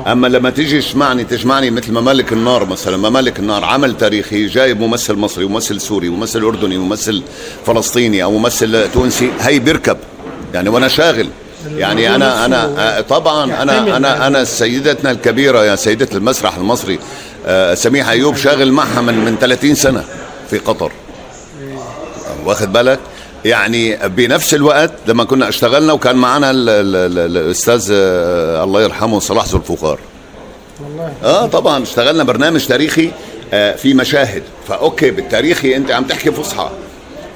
أما 0.07 0.27
لما 0.27 0.49
تيجي 0.49 0.81
تجمعني 0.81 1.23
تجمعني 1.23 1.71
مثل 1.71 1.91
ممالك 1.91 2.33
النار 2.33 2.65
مثلا 2.65 2.97
ممالك 2.97 3.39
النار 3.39 3.63
عمل 3.63 3.97
تاريخي 3.97 4.45
جايب 4.47 4.79
ممثل 4.79 5.15
مصري 5.15 5.43
وممثل 5.45 5.81
سوري 5.81 6.09
وممثل 6.09 6.41
أردني 6.41 6.77
وممثل 6.77 7.23
فلسطيني 7.65 8.23
أو 8.23 8.31
ممثل 8.31 8.91
تونسي 8.91 9.31
هي 9.39 9.59
بيركب. 9.59 9.97
يعني 10.53 10.69
وأنا 10.69 10.87
شاغل. 10.87 11.29
يعني 11.75 12.15
أنا 12.15 12.45
أنا 12.45 13.01
طبعا 13.09 13.61
أنا 13.63 13.97
أنا 13.97 14.27
أنا 14.27 14.43
سيدتنا 14.43 15.11
الكبيرة 15.11 15.65
يا 15.65 15.75
سيدة 15.75 16.07
المسرح 16.13 16.57
المصري 16.57 16.99
آه، 17.45 17.73
سميحة 17.73 18.11
أيوب 18.11 18.35
شاغل 18.35 18.71
معها 18.71 19.01
من 19.01 19.25
من 19.25 19.37
30 19.41 19.75
سنة 19.75 20.03
في 20.49 20.57
قطر. 20.57 20.91
واخد 22.45 22.73
بالك؟ 22.73 22.99
يعني 23.45 23.97
بنفس 24.07 24.53
الوقت 24.53 24.91
لما 25.07 25.23
كنا 25.23 25.49
اشتغلنا 25.49 25.93
وكان 25.93 26.15
معنا 26.15 26.51
ال- 26.51 26.69
ال- 26.69 26.95
ال- 26.95 27.37
الاستاذ 27.37 27.89
آه، 27.91 28.63
الله 28.63 28.81
يرحمه 28.83 29.19
صلاح 29.19 29.45
ذو 29.45 29.57
الفقار. 29.57 29.99
آه 31.23 31.45
طبعا 31.45 31.83
اشتغلنا 31.83 32.23
برنامج 32.23 32.65
تاريخي 32.65 33.11
آه، 33.53 33.75
في 33.75 33.93
مشاهد. 33.93 34.43
فأوكي 34.67 35.11
بالتاريخي 35.11 35.75
أنت 35.75 35.91
عم 35.91 36.03
تحكي 36.03 36.31
فصحى. 36.31 36.69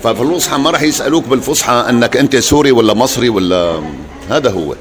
ففي 0.03 0.21
الفصحى 0.21 0.57
ما 0.57 0.69
راح 0.71 0.81
يسألوك 0.81 1.27
بالفصحى 1.27 1.85
أنك 1.89 2.17
أنت 2.17 2.35
سوري 2.35 2.71
ولا 2.71 2.93
مصري 2.93 3.29
ولا 3.29 3.81
هذا 4.29 4.51
هو. 4.51 4.75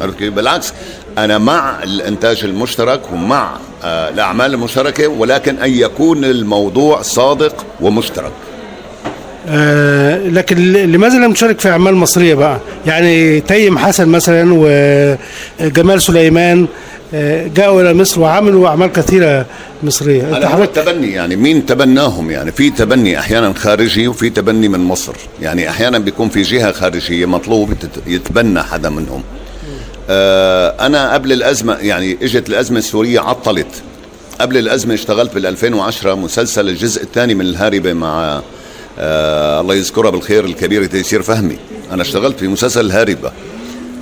عرفت 0.00 0.18
كيف؟ 0.18 0.34
بالعكس 0.34 0.72
أنا 1.18 1.38
مع 1.38 1.82
الإنتاج 1.82 2.44
المشترك 2.44 3.00
ومع 3.12 3.56
آه، 3.84 4.08
الأعمال 4.08 4.54
المشتركة 4.54 5.08
ولكن 5.08 5.58
أن 5.58 5.70
يكون 5.70 6.24
الموضوع 6.24 7.02
صادق 7.02 7.64
ومشترك. 7.80 8.32
آه، 9.48 10.28
لكن 10.28 10.72
لماذا 10.72 11.18
لم 11.18 11.32
تشارك 11.32 11.60
في 11.60 11.68
أعمال 11.68 11.94
مصرية 11.94 12.34
بقى؟ 12.34 12.58
يعني 12.86 13.40
تيم 13.40 13.78
حسن 13.78 14.08
مثلا 14.08 14.50
وجمال 14.54 16.02
سليمان 16.02 16.66
آه، 17.14 17.46
جاءوا 17.56 17.82
إلى 17.82 17.94
مصر 17.94 18.20
وعملوا 18.20 18.68
أعمال 18.68 18.92
كثيرة 18.92 19.46
مصرية. 19.82 20.36
انت 20.36 20.44
حضرتك 20.44 20.78
التبني 20.78 21.12
يعني 21.12 21.36
مين 21.36 21.66
تبناهم؟ 21.66 22.30
يعني 22.30 22.52
في 22.52 22.70
تبني 22.70 23.18
أحيانا 23.18 23.52
خارجي 23.52 24.08
وفي 24.08 24.30
تبني 24.30 24.68
من 24.68 24.80
مصر. 24.80 25.12
يعني 25.42 25.70
أحيانا 25.70 25.98
بيكون 25.98 26.28
في 26.28 26.42
جهة 26.42 26.72
خارجية 26.72 27.26
مطلوب 27.26 27.74
يتبنى 28.06 28.62
حدا 28.62 28.90
منهم. 28.90 29.22
آه 30.10 30.86
أنا 30.86 31.12
قبل 31.12 31.32
الأزمة 31.32 31.74
يعني 31.80 32.18
إجت 32.22 32.48
الأزمة 32.48 32.78
السورية 32.78 33.20
عطلت. 33.20 33.82
قبل 34.40 34.56
الأزمة 34.56 34.94
اشتغلت 34.94 35.34
بال 35.34 35.46
2010 35.46 36.14
مسلسل 36.14 36.68
الجزء 36.68 37.02
الثاني 37.02 37.34
من 37.34 37.40
الهاربة 37.46 37.92
مع 37.92 38.42
آه 38.98 39.60
الله 39.60 39.74
يذكرها 39.74 40.10
بالخير 40.10 40.44
الكبير 40.44 40.86
تيسير 40.86 41.22
فهمي. 41.22 41.58
أنا 41.92 42.02
اشتغلت 42.02 42.38
في 42.38 42.48
مسلسل 42.48 42.86
الهاربه 42.86 43.32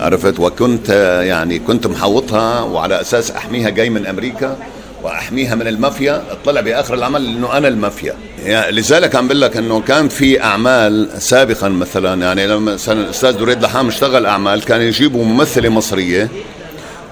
عرفت؟ 0.00 0.40
وكنت 0.40 0.90
آه، 0.90 1.22
يعني 1.22 1.58
كنت 1.58 1.86
محوطها 1.86 2.60
وعلى 2.60 3.00
أساس 3.00 3.30
أحميها 3.30 3.68
جاي 3.68 3.90
من 3.90 4.06
أمريكا 4.06 4.56
وأحميها 5.02 5.54
من 5.54 5.66
المافيا 5.66 6.22
طلع 6.44 6.60
بآخر 6.60 6.94
العمل 6.94 7.26
إنه 7.26 7.56
أنا 7.56 7.68
المافيا. 7.68 8.14
يعني 8.44 8.72
لذلك 8.72 9.16
عم 9.16 9.26
بقول 9.28 9.40
لك 9.40 9.56
إنه 9.56 9.80
كان 9.80 10.08
في 10.08 10.42
أعمال 10.42 11.08
سابقا 11.18 11.68
مثلا 11.68 12.22
يعني 12.22 12.46
لما 12.46 12.76
الاستاذ 12.88 13.32
دريد 13.32 13.62
لحام 13.62 13.88
اشتغل 13.88 14.26
أعمال 14.26 14.64
كان 14.64 14.80
يجيبوا 14.80 15.24
ممثلة 15.24 15.68
مصرية 15.68 16.28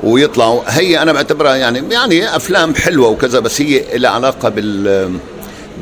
ويطلعوا. 0.03 0.62
هي 0.67 1.03
أنا 1.03 1.12
بعتبرها 1.12 1.57
يعني 1.57 1.83
يعني 1.91 2.37
أفلام 2.37 2.75
حلوة 2.75 3.09
وكذا 3.09 3.41
بس 3.41 3.61
هي 3.61 3.99
لها 3.99 4.11
علاقة 4.11 4.49
بال 4.49 5.11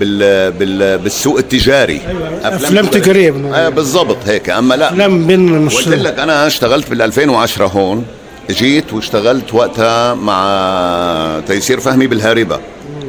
بال 0.01 0.53
بال 0.53 0.99
بالسوق 0.99 1.39
التجاري. 1.39 2.01
أفلام 2.43 2.87
تجارية. 2.87 3.31
بنقول. 3.31 3.55
آه 3.55 3.69
بالضبط 3.69 4.17
هيك. 4.27 4.51
أما 4.51 4.75
لا. 4.75 4.91
أفلام 4.93 5.27
بين 5.27 5.69
قلت 5.69 5.89
لك 5.89 6.19
أنا 6.19 6.47
اشتغلت 6.47 6.91
بال 6.91 7.03
2010 7.03 7.67
هون. 7.67 8.05
جيت 8.51 8.93
واشتغلت 8.93 9.55
وقتها 9.55 10.15
مع 10.15 11.41
تيسير 11.47 11.81
فهمي 11.81 12.07
بالهاربه 12.07 12.61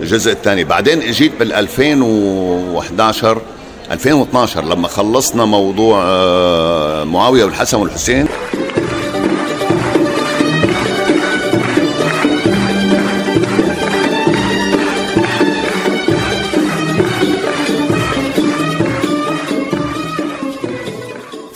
الجزء 0.02 0.32
الثاني. 0.32 0.64
بعدين 0.64 1.02
اجيت 1.02 1.32
بال 1.40 1.54
2011 1.54 3.42
2012 3.92 4.66
لما 4.66 4.88
خلصنا 4.88 5.46
موضوع 5.46 6.04
آه، 6.06 7.04
معاوية 7.04 7.44
والحسن 7.46 7.78
والحسين. 7.78 8.28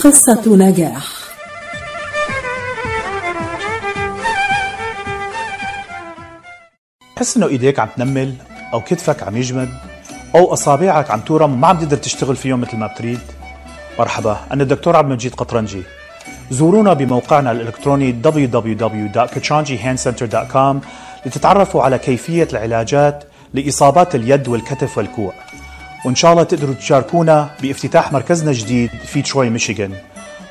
قصة 0.03 0.55
نجاح. 0.55 1.07
تحس 7.15 7.37
إنه 7.37 7.47
إيديك 7.47 7.79
عم 7.79 7.87
تنمل 7.97 8.33
أو 8.73 8.81
كتفك 8.81 9.23
عم 9.23 9.37
يجمد 9.37 9.69
أو 10.35 10.53
أصابعك 10.53 11.11
عم 11.11 11.19
تورم 11.19 11.53
وما 11.53 11.67
عم 11.67 11.77
تقدر 11.77 11.97
تشتغل 11.97 12.35
فيهم 12.35 12.61
مثل 12.61 12.77
ما 12.77 12.87
بتريد؟ 12.87 13.19
مرحبا 13.99 14.37
أنا 14.51 14.63
الدكتور 14.63 14.95
عبد 14.95 15.07
المجيد 15.09 15.35
قطرنجي. 15.35 15.83
زورونا 16.51 16.93
بموقعنا 16.93 17.51
الإلكتروني 17.51 18.21
www.kachanjihandcenter.com 18.23 20.75
لتتعرفوا 21.25 21.83
على 21.83 21.97
كيفية 21.97 22.47
العلاجات 22.53 23.23
لإصابات 23.53 24.15
اليد 24.15 24.47
والكتف 24.47 24.97
والكوع. 24.97 25.33
وإن 26.05 26.15
شاء 26.15 26.31
الله 26.31 26.43
تقدروا 26.43 26.73
تشاركونا 26.75 27.49
بافتتاح 27.61 28.13
مركزنا 28.13 28.51
الجديد 28.51 28.89
في 29.05 29.21
تروي 29.21 29.49
ميشيغان. 29.49 29.91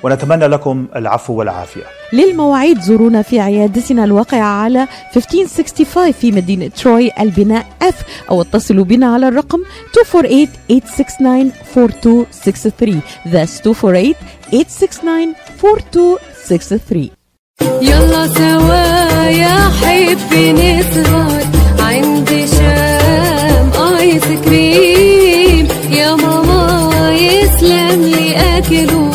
ونتمنى 0.02 0.46
لكم 0.46 0.86
العفو 0.96 1.34
والعافية. 1.34 1.82
للمواعيد 2.12 2.80
زورونا 2.80 3.22
في 3.22 3.40
عيادتنا 3.40 4.04
الواقعة 4.04 4.42
على 4.62 4.88
1565 5.16 6.12
في 6.12 6.32
مدينة 6.32 6.68
تروي 6.68 7.10
البناء 7.20 7.66
F 7.82 7.94
أو 8.30 8.42
اتصلوا 8.42 8.84
بنا 8.84 9.14
على 9.14 9.28
الرقم 9.28 9.58
248-869-4263 9.58 9.62
That's 13.32 13.62
248-869-4263 13.62 13.66
يلا 17.82 18.28
سوا 18.28 19.28
يا 19.28 19.70
حبي 19.80 20.52
نسهر. 20.52 21.42
عند 21.78 22.28
شام 22.50 22.97
أهلي 27.88 28.36
أكلوا 28.58 29.10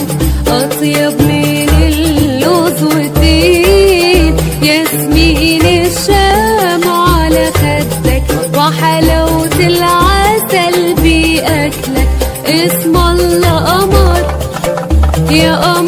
أطيب 0.47 1.21
من 1.21 1.69
اللوز 1.83 2.83
والدين 2.83 4.37
ياسمين 4.63 5.85
الشام 5.85 6.81
على 6.91 7.51
خدك 7.51 8.57
وحلاوة 8.57 9.59
العسل 9.59 10.93
بأكلك. 10.93 12.09
اسم 12.47 12.97
الله 12.97 13.57
قمر 13.57 14.23
يا 15.31 15.55
قمر 15.55 15.82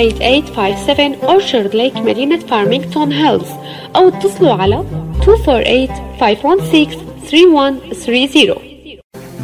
248-8857 0.00 1.24
Orchard 1.24 1.74
Lake 1.74 1.96
مدينة 1.96 2.38
Farmington 2.38 3.12
Hills 3.12 3.46
أو 3.96 4.08
اتصلوا 4.08 4.52
على 4.52 4.84
248-516-3130 8.50 8.58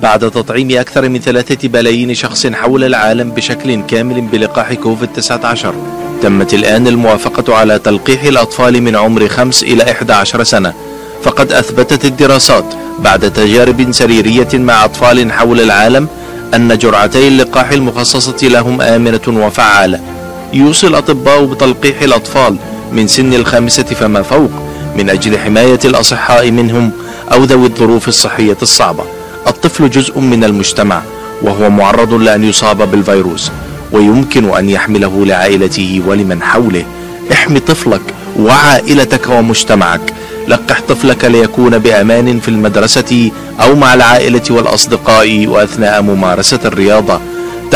بعد 0.03 0.31
تطعيم 0.31 0.79
أكثر 0.79 1.09
من 1.09 1.19
ثلاثة 1.21 1.69
بلايين 1.69 2.15
شخص 2.15 2.47
حول 2.47 2.85
العالم 2.85 3.31
بشكل 3.31 3.83
كامل 3.83 4.21
بلقاح 4.21 4.73
كوفيد 4.73 5.09
19 5.13 5.75
تمت 6.23 6.55
الآن 6.55 6.87
الموافقة 6.87 7.55
على 7.55 7.79
تلقيح 7.79 8.23
الأطفال 8.23 8.83
من 8.83 8.97
عمر 8.97 9.29
5 9.29 9.67
إلى 9.67 9.83
11 9.83 10.45
سنة 10.45 10.75
فقد 11.23 11.53
أثبتت 11.53 12.05
الدراسات 12.05 12.75
بعد 12.99 13.33
تجارب 13.33 13.93
سريرية 13.93 14.49
مع 14.55 14.85
أطفال 14.85 15.33
حول 15.33 15.61
العالم 15.61 16.09
أن 16.55 16.79
جرعتي 16.79 17.29
اللقاح 17.29 17.71
المخصصة 17.71 18.49
لهم 18.49 18.81
آمنة 18.81 19.47
وفعالة 19.47 20.16
يوصي 20.53 20.87
الأطباء 20.87 21.45
بتلقيح 21.45 22.03
الأطفال 22.03 22.57
من 22.93 23.07
سن 23.07 23.35
الخامسة 23.35 23.83
فما 23.83 24.23
فوق 24.23 24.51
من 24.97 25.11
أجل 25.11 25.39
حماية 25.39 25.79
الأصحاء 25.85 26.51
منهم 26.51 26.91
أو 27.33 27.45
ذوي 27.45 27.67
الظروف 27.67 28.09
الصحية 28.09 28.57
الصعبة. 28.63 29.05
الطفل 29.47 29.91
جزء 29.91 30.21
من 30.21 30.45
المجتمع 30.45 31.03
وهو 31.43 31.71
معرض 31.71 32.15
لأن 32.15 32.45
يصاب 32.45 32.91
بالفيروس 32.91 33.51
ويمكن 33.93 34.57
أن 34.57 34.71
يحمله 34.71 35.27
لعائلته 35.27 36.03
ولمن 36.07 36.43
حوله. 36.43 36.85
احمي 37.33 37.61
طفلك 37.61 38.01
وعائلتك 38.39 39.29
ومجتمعك. 39.29 40.13
لقح 40.49 40.81
طفلك 40.89 41.25
ليكون 41.25 41.79
بأمان 41.79 42.41
في 42.41 42.49
المدرسة 42.49 43.31
أو 43.61 43.75
مع 43.75 43.95
العائلة 43.95 44.43
والأصدقاء 44.51 45.47
وأثناء 45.47 46.03
ممارسة 46.03 46.61
الرياضة. 46.65 47.21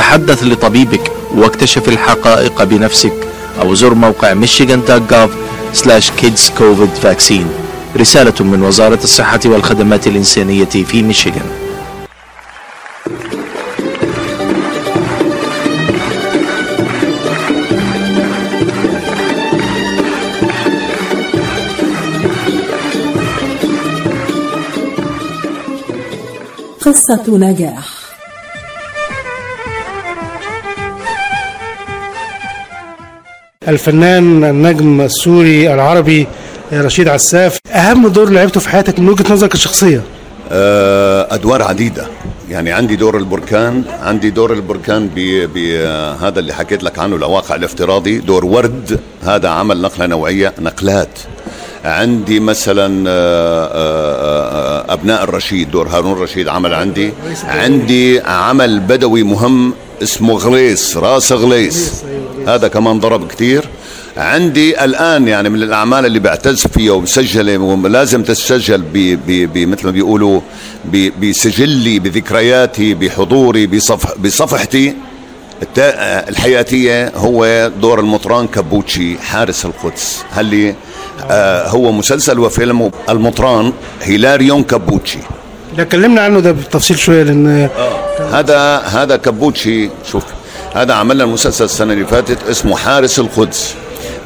تحدث 0.01 0.45
لطبيبك 0.45 1.13
واكتشف 1.35 1.89
الحقائق 1.89 2.65
بنفسك 2.65 3.13
أو 3.61 3.75
زر 3.75 3.95
موقع 3.95 4.35
michigan.gov 4.35 5.31
slash 5.77 6.11
kids 6.21 6.51
covid 6.59 7.05
vaccine. 7.05 7.47
رسالة 7.97 8.45
من 8.45 8.63
وزارة 8.63 8.99
الصحة 9.05 9.41
والخدمات 9.45 10.07
الإنسانية 10.07 10.65
في 10.65 11.03
ميشيغان. 11.03 11.51
قصة 26.81 27.25
نجاح. 27.29 28.00
الفنان 33.69 34.45
النجم 34.45 35.01
السوري 35.01 35.75
العربي 35.75 36.27
رشيد 36.73 37.09
عساف 37.09 37.59
أهم 37.73 38.09
دور 38.09 38.31
لعبته 38.31 38.61
في 38.61 38.69
حياتك 38.69 38.99
من 38.99 39.09
وجهة 39.09 39.33
نظرك 39.33 39.55
الشخصية؟ 39.55 40.03
آه، 40.53 41.35
أدوار 41.35 41.63
عديدة. 41.63 42.07
يعني 42.51 42.73
عندي 42.73 42.97
دور 42.97 43.17
البركان 43.17 43.85
عندي 44.03 44.31
دور 44.31 44.53
البركان 44.53 45.09
بهذا 45.55 46.39
اللي 46.39 46.53
حكيت 46.53 46.83
لك 46.83 46.99
عنه 46.99 47.17
الواقع 47.17 47.55
الافتراضي. 47.55 48.19
دور 48.19 48.45
ورد 48.45 49.01
هذا 49.23 49.49
عمل 49.49 49.83
نقلة 49.83 50.07
نوعية 50.07 50.55
نقلات. 50.61 51.19
عندي 51.85 52.41
مثلا 52.41 53.11
آه، 53.11 53.67
آه، 53.67 54.85
آه، 54.89 54.93
أبناء 54.93 55.25
الرشيد 55.25 55.71
دور 55.71 55.89
هارون 55.89 56.19
رشيد 56.19 56.49
عمل 56.49 56.75
عندي. 56.75 57.13
عندي 57.45 58.21
عمل 58.21 58.81
بدوي 58.81 59.23
مهم 59.23 59.75
اسمه 60.03 60.35
غليس 60.35 60.97
راس 60.97 61.33
غليس. 61.33 62.05
هذا 62.47 62.69
كمان 62.69 63.01
ضرب 63.01 63.29
كتير. 63.29 63.69
عندي 64.17 64.85
الآن 64.85 65.29
يعني 65.29 65.49
من 65.49 65.63
الأعمال 65.63 66.07
اللي 66.07 66.19
بعتز 66.19 66.67
فيها 66.67 66.93
ومسجله 66.93 67.59
ولازم 67.59 68.23
تسجل 68.23 68.85
مثل 69.57 69.87
ما 69.87 69.91
بيقولوا 69.91 70.41
بسجلي 71.23 71.99
بذكرياتي 71.99 72.95
بحضوري 72.95 73.67
بصف 73.67 74.19
بصفحتي. 74.19 74.95
التا- 75.63 76.29
الحياتية 76.29 77.13
هو 77.17 77.71
دور 77.81 78.01
المطران 78.01 78.47
كابوتشي 78.47 79.19
حارس 79.19 79.65
القدس. 79.65 80.25
هل 80.33 80.75
آه 81.31 81.69
هو 81.69 81.93
مسلسل 81.93 82.39
وفيلم 82.39 82.91
المطران 83.09 83.73
هيلاريون 84.03 84.63
كابوتشي. 84.63 85.19
ده 85.77 85.85
كلمنا 85.85 86.21
عنه 86.21 86.41
ده 86.41 86.53
بالتفصيل 86.53 86.99
شوية 86.99 87.23
لأن 87.23 87.69
هذا 88.33 88.77
هذا 88.79 89.17
كابوتشي 89.17 89.91
شوف 90.13 90.23
هذا 90.75 90.95
عملنا 90.95 91.25
المسلسل 91.25 91.65
السنة 91.65 91.93
اللي 91.93 92.07
فاتت 92.07 92.39
اسمه 92.51 92.77
حارس 92.77 93.19
القدس. 93.19 93.75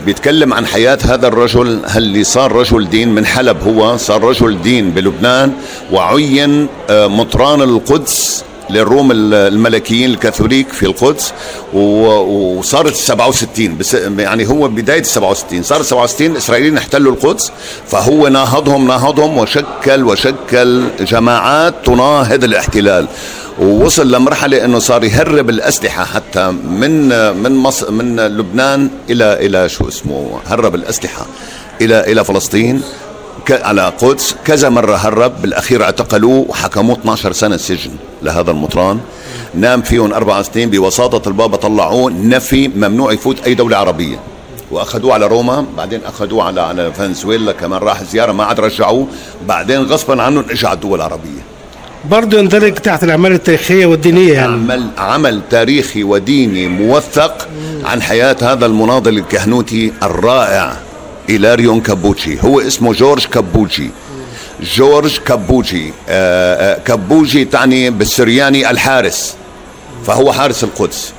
بيتكلم 0.06 0.54
عن 0.54 0.66
حياة 0.66 0.98
هذا 1.04 1.28
الرجل 1.28 1.80
اللي 1.96 2.24
صار 2.24 2.52
رجل 2.52 2.90
دين 2.90 3.08
من 3.14 3.26
حلب 3.26 3.62
هو 3.62 3.96
صار 3.96 4.22
رجل 4.24 4.62
دين 4.62 4.90
بلبنان 4.90 5.52
وعين 5.92 6.66
آه، 6.90 7.06
مطران 7.06 7.62
القدس 7.62 8.44
للروم 8.70 9.10
ال- 9.10 9.34
الملكيين 9.34 10.10
الكاثوليك 10.10 10.68
في 10.68 10.86
القدس 10.86 11.32
وصارت 11.72 12.94
67 12.94 13.78
بس 13.78 13.94
يعني 14.18 14.48
هو 14.48 14.68
بداية 14.68 15.02
67 15.02 15.62
صار 15.62 15.82
67 15.82 16.30
الإسرائيليين 16.30 16.76
احتلوا 16.76 17.12
القدس 17.12 17.52
فهو 17.88 18.28
ناهضهم 18.28 18.86
ناهضهم 18.86 19.38
وشكل 19.38 20.04
وشكل 20.04 20.82
جماعات 21.00 21.74
تناهض 21.84 22.44
الاحتلال. 22.44 23.06
ووصل 23.60 24.10
لمرحلة 24.12 24.64
إنه 24.64 24.78
صار 24.78 25.04
يهرب 25.04 25.50
الأسلحة 25.50 26.04
حتى 26.04 26.50
من 26.50 27.08
من 27.42 27.56
مصر 27.56 27.90
من 27.90 28.20
لبنان 28.20 28.90
إلى 29.10 29.46
إلى 29.46 29.68
شو 29.68 29.88
اسمه 29.88 30.38
هرب 30.46 30.74
الأسلحة 30.74 31.26
إلى 31.80 32.00
إلى 32.12 32.24
فلسطين. 32.24 32.82
على 33.50 33.92
قدس. 33.98 34.34
كذا 34.44 34.68
مرة 34.68 34.96
هرب 34.96 35.42
بالأخير 35.42 35.82
اعتقلوه 35.82 36.46
وحكموه 36.48 36.96
12 36.96 37.32
سنة 37.32 37.56
سجن 37.56 37.90
لهذا 38.22 38.50
المطران. 38.50 39.00
نام 39.54 39.82
فيهم 39.82 40.12
أربع 40.12 40.42
سنين 40.42 40.70
بوساطة 40.70 41.28
البابا 41.28 41.56
طلعوه 41.56 42.10
نفي 42.10 42.68
ممنوع 42.68 43.12
يفوت 43.12 43.46
أي 43.46 43.54
دولة 43.54 43.76
عربية. 43.76 44.16
وأخذوه 44.70 45.14
على 45.14 45.26
روما 45.26 45.66
بعدين 45.76 46.00
أخذوه 46.04 46.44
على 46.44 46.60
على 46.60 46.92
فنزويلا 46.92 47.52
كمان 47.52 47.80
راح 47.80 48.02
زيارة 48.02 48.32
ما 48.32 48.44
عاد 48.44 48.60
رجعوه. 48.60 49.06
بعدين 49.48 49.82
غصبا 49.82 50.22
عنهم 50.22 50.44
اجى 50.50 50.66
على 50.66 50.74
الدول 50.74 50.98
العربية. 50.98 51.42
برضه 52.10 52.38
يندرج 52.38 52.74
تحت 52.74 53.04
الأعمال 53.04 53.32
التاريخية 53.32 53.86
والدينية 53.86 54.32
يعني. 54.32 54.52
عمل 54.52 54.86
عمل 54.98 55.40
تاريخي 55.50 56.04
وديني 56.04 56.68
موثق 56.68 57.48
عن 57.84 58.02
حياة 58.02 58.36
هذا 58.42 58.66
المناضل 58.66 59.18
الكهنوتي 59.18 59.92
الرائع. 60.02 60.76
إيلاريون 61.30 61.80
كابوتشي 61.80 62.42
هو 62.42 62.60
اسمه 62.60 62.92
جورج 62.92 63.26
كابوتشي 63.26 63.90
جورج 64.62 65.18
كابوجي 65.18 65.92
آه 66.08 66.78
كابوجي 66.78 67.44
تعني 67.44 67.90
بالسرياني 67.90 68.70
الحارس 68.70 69.34
فهو 70.06 70.32
حارس 70.32 70.64
القدس. 70.64 71.12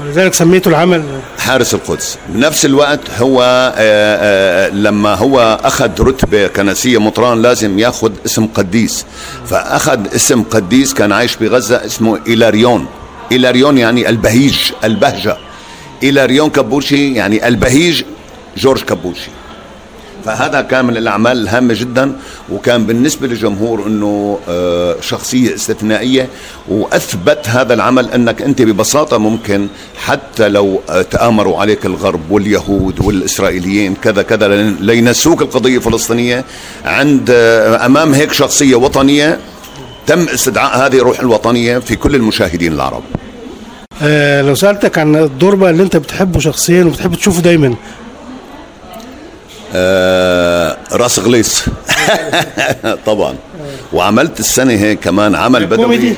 ولذلك 0.00 0.34
سميته 0.34 0.68
العمل. 0.68 1.04
حارس 1.38 1.74
القدس. 1.74 2.18
بنفس 2.28 2.64
الوقت 2.64 3.00
هو 3.18 3.42
آه 3.42 3.72
آه 3.76 4.68
لما 4.68 5.14
هو 5.14 5.60
أخذ 5.64 6.02
رتبة 6.02 6.46
كنسية 6.46 6.98
مطران 6.98 7.42
لازم 7.42 7.78
ياخذ 7.78 8.12
اسم 8.26 8.46
قديس. 8.46 9.04
فأخذ 9.46 10.14
اسم 10.14 10.42
قديس 10.42 10.94
كان 10.94 11.12
عايش 11.12 11.36
بغزة 11.36 11.86
اسمه 11.86 12.20
إيلاريون 12.26 12.86
إيلاريون 13.32 13.78
يعني 13.78 14.08
البهيج 14.08 14.58
البهجة. 14.84 15.36
إيلاريون 16.02 16.50
كابوشي 16.50 17.14
يعني 17.14 17.48
البهيج 17.48 18.02
جورج 18.56 18.82
كابوشي. 18.82 19.30
فهذا 20.30 20.60
كان 20.60 20.84
من 20.84 20.96
الأعمال 20.96 21.42
الهامة 21.42 21.74
جدا 21.74 22.12
وكان 22.52 22.86
بالنسبة 22.86 23.26
للجمهور 23.26 23.86
إنه 23.86 24.38
آه، 24.48 24.96
شخصية 25.00 25.54
استثنائية 25.54 26.28
وأثبت 26.68 27.48
هذا 27.48 27.74
العمل 27.74 28.10
إنك 28.10 28.42
أنت 28.42 28.62
ببساطة 28.62 29.18
ممكن 29.18 29.66
حتى 30.04 30.48
لو 30.48 30.80
آه، 30.90 31.02
تآمروا 31.02 31.60
عليك 31.60 31.86
الغرب 31.86 32.20
واليهود 32.30 33.00
والإسرائيليين 33.00 33.94
كذا 33.94 34.22
كذا 34.22 34.48
لين- 34.48 34.76
لينسوك 34.80 35.42
القضية 35.42 35.76
الفلسطينية. 35.76 36.44
عند 36.84 37.30
آه، 37.30 37.86
أمام 37.86 38.14
هيك 38.14 38.32
شخصية 38.32 38.74
وطنية 38.74 39.38
تم 40.06 40.20
استدعاء 40.34 40.86
هذه 40.86 40.96
الروح 40.98 41.20
الوطنية 41.20 41.78
في 41.78 41.96
كل 41.96 42.14
المشاهدين 42.14 42.72
العرب. 42.72 43.02
لو 44.48 44.54
سألتك 44.54 44.98
عن 44.98 45.16
الدور 45.16 45.54
بقى 45.54 45.70
اللي 45.70 45.82
أنت 45.82 45.96
بتحبه 45.96 46.38
شخصيا 46.40 46.84
وبتحب 46.84 47.14
تشوفه 47.14 47.40
دايما 47.42 47.74
آه 49.74 50.76
راس 50.92 51.18
غليص 51.18 51.64
طبعا. 53.06 53.34
وعملت 53.92 54.40
السنة 54.40 54.72
هيك 54.72 55.00
كمان 55.00 55.34
عمل 55.34 55.66
بدوي؟ 55.66 56.14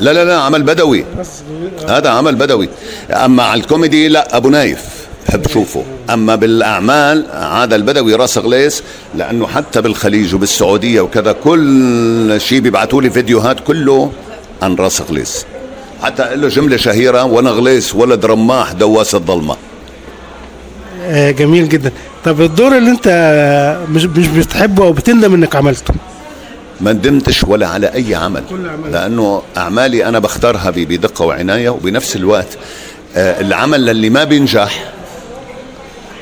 لا 0.00 0.12
لا 0.12 0.24
لا 0.24 0.36
عمل 0.36 0.62
بدوي. 0.62 1.04
هذا 1.88 2.08
عمل 2.10 2.34
بدوي. 2.34 2.68
أما 3.10 3.42
على 3.42 3.60
الكوميدي 3.60 4.08
لا 4.08 4.36
أبو 4.36 4.48
نايف. 4.50 4.80
بحب 5.28 5.48
شوفه 5.48 5.84
أما 6.10 6.34
بالأعمال 6.36 7.26
عاد 7.32 7.72
البدوي 7.72 8.14
راس 8.14 8.38
غليس 8.38 8.82
لأنه 9.14 9.46
حتى 9.46 9.80
بالخليج 9.80 10.34
وبالسعودية 10.34 11.00
وكذا 11.00 11.32
كل 11.32 12.34
شيء 12.40 12.60
بيبعثوا 12.60 13.02
لي 13.02 13.10
فيديوهات 13.10 13.60
كله 13.60 14.12
عن 14.62 14.74
راس 14.74 15.00
غليس 15.02 15.44
حتى 16.02 16.36
له 16.36 16.48
جملة 16.48 16.76
شهيرة 16.76 17.24
وأنا 17.24 17.50
غليس 17.50 17.94
ولد 17.94 18.26
رماح 18.26 18.72
دواس 18.72 19.14
الظلمة. 19.14 19.52
آه، 19.52 19.56
جميل 21.30 21.68
جدا. 21.68 21.92
طب 22.24 22.40
الدور 22.42 22.76
اللي 22.76 22.90
انت 22.90 23.08
مش 23.90 24.04
مش 24.04 24.28
بتحبه 24.28 24.84
أو 24.84 24.92
بتندم 24.92 25.34
انك 25.34 25.56
عملته؟ 25.56 25.94
ما 26.80 26.92
ندمتش 26.92 27.44
ولا 27.44 27.68
على 27.68 27.86
أي 27.86 28.14
عمل. 28.14 28.42
لأنه 28.92 29.42
أعمالي 29.56 30.04
أنا 30.08 30.18
بختارها 30.18 30.70
بدقة 30.70 31.24
وعناية 31.24 31.70
وبنفس 31.70 32.16
الوقت 32.16 32.58
آه، 33.16 33.40
العمل 33.40 33.90
اللي 33.90 34.10
ما 34.10 34.24
بينجح 34.24 34.84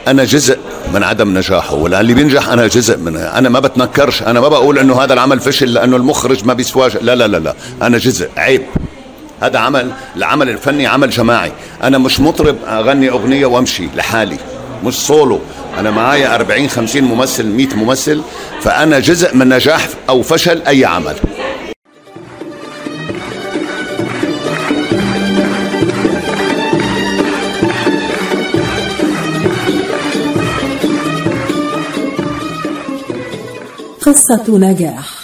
أنا 0.08 0.24
جزء 0.24 0.58
من 0.94 1.02
عدم 1.02 1.38
نجاحه 1.38 1.74
واللي 1.74 2.14
بينجح 2.14 2.48
أنا 2.48 2.66
جزء 2.66 2.98
منه 2.98 3.20
أنا 3.20 3.48
ما 3.48 3.60
بتنكرش 3.60 4.22
أنا 4.22 4.40
ما 4.40 4.48
بقول 4.48 4.78
إنه 4.78 5.02
هذا 5.02 5.12
العمل 5.12 5.40
فشل 5.40 5.72
لأنه 5.72 5.96
المخرج 5.96 6.44
ما 6.44 6.54
بيسواش 6.54 6.96
لا 6.96 7.14
لا 7.14 7.28
لا 7.28 7.36
لا 7.36 7.54
أنا 7.82 7.98
جزء 7.98 8.28
عيب. 8.36 8.62
هذا 9.40 9.58
عمل 9.58 9.90
العمل 10.16 10.48
الفني 10.48 10.86
عمل 10.86 11.10
جماعي. 11.10 11.52
أنا 11.82 11.98
مش 11.98 12.20
مطرب 12.20 12.56
أغني 12.66 13.10
أغنية 13.10 13.46
وأمشي 13.46 13.88
لحالي. 13.96 14.36
مش 14.84 14.94
سولو. 14.94 15.40
أنا 15.78 15.90
معايا 15.90 16.34
40 16.34 16.68
50 16.68 17.04
ممثل 17.04 17.46
100 17.46 17.68
ممثل 17.74 18.22
فأنا 18.60 18.98
جزء 18.98 19.36
من 19.36 19.48
نجاح 19.48 19.88
أو 20.08 20.22
فشل 20.22 20.62
أي 20.62 20.84
عمل. 20.84 21.16
قصة 34.06 34.44
نجاح. 34.48 35.23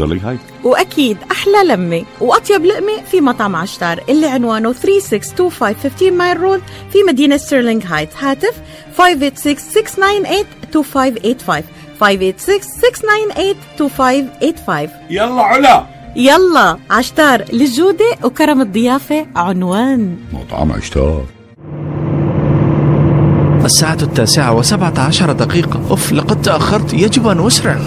هايت 0.00 0.40
وأكيد 0.64 1.16
أحلى 1.30 1.64
لمة 1.64 2.04
وأطيب 2.20 2.64
لقمة 2.64 3.02
في 3.10 3.20
مطعم 3.20 3.56
عشتار 3.56 4.00
اللي 4.08 4.26
عنوانه 4.26 4.72
3625 4.72 6.12
مايل 6.12 6.40
رود 6.40 6.62
في 6.92 6.98
مدينة 7.08 7.36
ستيرلينغ 7.36 7.82
هايتس. 7.86 8.08
هاتف 8.20 8.54
586-698-2585 8.98 9.02
586-698-2585 12.00 12.04
يلا 15.10 15.42
علا. 15.42 15.86
يلا 16.16 16.78
عشتار 16.90 17.44
للجودة 17.52 18.16
وكرم 18.24 18.60
الضيافة 18.60 19.26
عنوان. 19.36 20.16
مطعم 20.32 20.72
عشتار. 20.72 21.24
الساعة 23.64 23.98
التاسعة 24.02 24.54
وسبعة 24.54 25.00
عشر 25.00 25.32
دقيقة. 25.32 25.80
أوف 25.90 26.12
لقد 26.12 26.42
تأخرت. 26.42 26.94
يجب 26.94 27.28
أن 27.28 27.46
أسرع. 27.46 27.78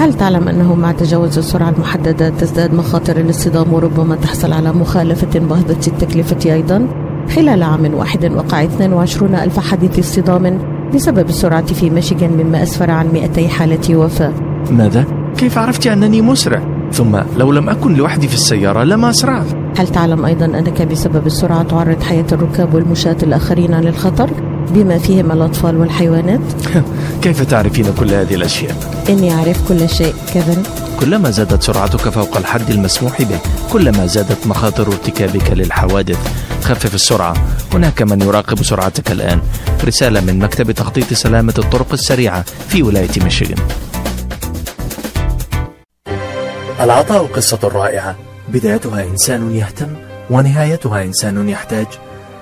هل 0.00 0.14
تعلم 0.14 0.48
أنه 0.48 0.74
مع 0.74 0.92
تجاوز 0.92 1.38
السرعة 1.38 1.68
المحددة 1.68 2.28
تزداد 2.28 2.74
مخاطر 2.74 3.16
الاصطدام 3.16 3.72
وربما 3.72 4.16
تحصل 4.16 4.52
على 4.52 4.72
مخالفة 4.72 5.38
باهظة 5.38 5.86
التكلفة 5.86 6.52
أيضا؟ 6.52 6.88
خلال 7.36 7.62
عام 7.62 7.94
واحد 7.94 8.32
وقع 8.32 8.64
22 8.64 9.34
ألف 9.34 9.58
حادث 9.58 9.98
اصطدام 9.98 10.58
بسبب 10.94 11.28
السرعة 11.28 11.66
في 11.66 11.90
ميشيغان 11.90 12.30
مما 12.30 12.62
أسفر 12.62 12.90
عن 12.90 13.08
200 13.12 13.48
حالة 13.48 13.96
وفاة 13.96 14.32
ماذا؟ 14.70 15.04
كيف 15.36 15.58
عرفت 15.58 15.86
أنني 15.86 16.22
مسرع؟ 16.22 16.62
ثم 16.92 17.18
لو 17.36 17.52
لم 17.52 17.68
أكن 17.68 17.94
لوحدي 17.94 18.28
في 18.28 18.34
السيارة 18.34 18.84
لما 18.84 19.10
أسرعت 19.10 19.46
هل 19.78 19.88
تعلم 19.88 20.24
أيضا 20.24 20.44
أنك 20.44 20.82
بسبب 20.82 21.26
السرعة 21.26 21.62
تعرض 21.62 22.02
حياة 22.02 22.26
الركاب 22.32 22.74
والمشاة 22.74 23.16
الآخرين 23.22 23.80
للخطر 23.80 24.30
بما 24.70 24.98
فيهم 24.98 25.32
الأطفال 25.32 25.76
والحيوانات؟ 25.76 26.40
كيف 27.22 27.42
تعرفين 27.42 27.86
كل 27.98 28.14
هذه 28.14 28.34
الأشياء؟ 28.34 29.04
إني 29.08 29.34
أعرف 29.34 29.68
كل 29.68 29.88
شيء. 29.88 30.14
كيفن 30.32 30.62
كلما 31.00 31.30
زادت 31.30 31.62
سرعتك 31.62 32.08
فوق 32.08 32.36
الحد 32.36 32.70
المسموح 32.70 33.22
به 33.22 33.38
كلما 33.72 34.06
زادت 34.06 34.46
مخاطر 34.46 34.86
ارتكابك 34.86 35.50
للحوادث 35.50 36.18
خفف 36.62 36.94
السرعة. 36.94 37.34
هناك 37.72 38.02
من 38.02 38.22
يراقب 38.22 38.62
سرعتك 38.62 39.12
الآن. 39.12 39.40
رسالة 39.84 40.20
من 40.20 40.38
مكتب 40.38 40.70
تخطيط 40.70 41.12
سلامة 41.12 41.54
الطرق 41.58 41.92
السريعة 41.92 42.44
في 42.68 42.82
ولاية 42.82 43.10
ميشيغان. 43.24 43.58
العطاء 46.80 47.26
قصة 47.26 47.58
رائعة. 47.64 48.16
بدايتها 48.48 49.04
إنسان 49.04 49.54
يهتم 49.54 49.88
ونهايتها 50.30 51.02
إنسان 51.02 51.48
يحتاج. 51.48 51.86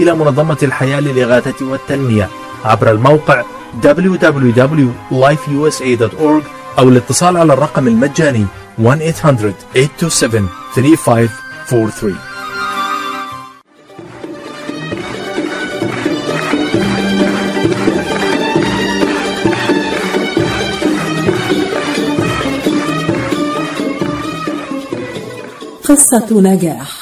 إلى 0.00 0.14
منظمة 0.14 0.58
الحياة 0.62 1.00
للإغاثة 1.00 1.66
والتنمية 1.66 2.28
عبر 2.64 2.90
الموقع 2.90 3.42
www.lifeusa.org 3.82 6.44
أو 6.78 6.88
الاتصال 6.88 7.36
على 7.36 7.52
الرقم 7.52 7.88
المجاني 7.88 8.46
1-800-827-3543 8.78 8.82
قصة 25.84 26.40
نجاح. 26.40 26.99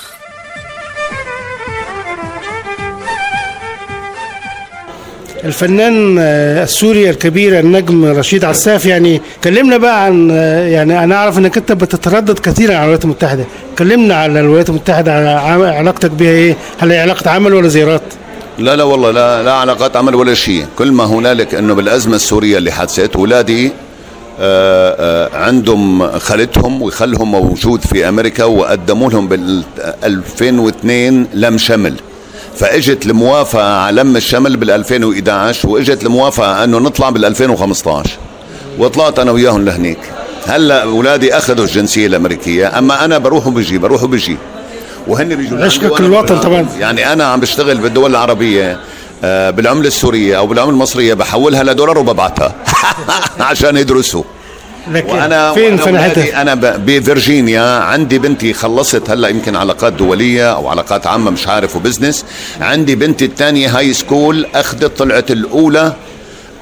الفنان 5.44 6.16
آه، 6.18 6.62
السوري 6.64 7.10
الكبير 7.10 7.58
النجم 7.58 8.04
رشيد 8.04 8.44
عساف 8.44 8.86
يعني 8.86 9.20
كلمنا 9.44 9.76
بقى 9.76 10.04
عن 10.04 10.28
آه، 10.30 10.66
يعني 10.68 11.04
أنا 11.04 11.14
أعرف 11.14 11.38
إنك 11.38 11.56
أنت 11.56 11.72
بتتردد 11.72 12.38
كثيرا 12.38 12.72
على 12.74 12.80
الولايات 12.82 13.04
المتحدة. 13.04 13.44
كلمنا 13.78 14.14
على 14.14 14.40
الولايات 14.40 14.68
المتحدة 14.68 15.12
على 15.14 15.68
علاقتك 15.68 16.10
بها 16.10 16.30
إيه؟ 16.30 16.56
هل 16.78 16.92
هي 16.92 17.00
علاقة 17.00 17.30
عمل 17.30 17.54
ولا 17.54 17.68
زيارات؟ 17.68 18.02
لا 18.58 18.76
لا 18.76 18.84
والله 18.84 19.10
لا 19.10 19.42
لا 19.42 19.52
علاقات 19.52 19.96
عمل 19.96 20.14
ولا 20.14 20.34
شيء. 20.34 20.66
كل 20.78 20.92
ما 20.92 21.04
هنالك 21.04 21.54
إنه 21.54 21.74
بالأزمة 21.74 22.16
السورية 22.16 22.58
اللي 22.58 22.70
حدثت 22.72 23.16
اولادي 23.16 23.72
آه، 24.40 25.36
عندهم 25.36 26.18
خالتهم 26.18 26.82
وخالهم 26.82 27.30
موجود 27.30 27.80
في 27.80 28.08
أمريكا 28.08 28.44
وقدموا 28.44 29.10
لهم 29.10 29.28
بال 29.28 29.62
2002 30.04 31.26
لم 31.34 31.58
شمل. 31.58 31.94
فاجت 32.58 33.06
الموافقه 33.06 33.74
على 33.74 34.00
لم 34.00 34.16
الشمل 34.16 34.56
بال 34.56 34.70
2011 34.70 35.68
واجت 35.68 36.02
الموافقه 36.02 36.64
انه 36.64 36.78
نطلع 36.78 37.10
بال 37.10 37.24
2015 37.24 38.10
وطلعت 38.78 39.18
أنا 39.18 39.30
وياهم 39.30 39.64
لهنيك. 39.64 39.98
هلا 40.46 40.82
اولادي 40.82 41.36
اخذوا 41.36 41.64
الجنسية 41.64 42.06
الامريكية 42.06 42.78
اما 42.78 43.04
أنا 43.04 43.18
بروح 43.18 43.46
وبجي 43.46 43.78
بروح 43.78 44.02
وبجي. 44.02 44.36
وهن 45.06 45.34
بيجوا 45.36 45.64
عشقك 45.64 46.00
الوطن. 46.00 46.38
طبعاً. 46.38 46.66
يعني 46.78 47.12
أنا 47.12 47.24
عم 47.24 47.40
بشتغل 47.40 47.78
بالدول 47.78 48.10
العربية 48.10 48.80
آه، 49.24 49.50
بالعملة 49.50 49.88
السورية 49.88 50.38
أو 50.38 50.46
بالعملة 50.46 50.72
المصرية 50.72 51.14
بحولها 51.14 51.62
لدولار 51.62 51.98
وببعتها. 51.98 52.54
عشان 53.40 53.76
يدرسوا. 53.76 54.22
وأنا 55.08 55.52
فين 55.52 55.80
وأنا 55.80 56.42
أنا 56.42 56.54
بفرجينيا 56.76 57.62
عندي 57.62 58.18
بنتي 58.18 58.52
خلصت 58.52 59.10
هلا 59.10 59.28
يمكن 59.28 59.56
علاقات 59.56 59.92
دولية 59.92 60.52
أو 60.54 60.68
علاقات 60.68 61.06
عامة 61.06 61.30
مش 61.30 61.48
عارف 61.48 61.76
و 61.76 61.81
business 61.81 62.24
عندي 62.60 62.94
بنتي 62.94 63.24
الثانية 63.24 63.78
high 63.78 63.92
school 63.92 64.46
أخذت 64.54 64.98
طلعت 64.98 65.30
الأولى 65.30 65.92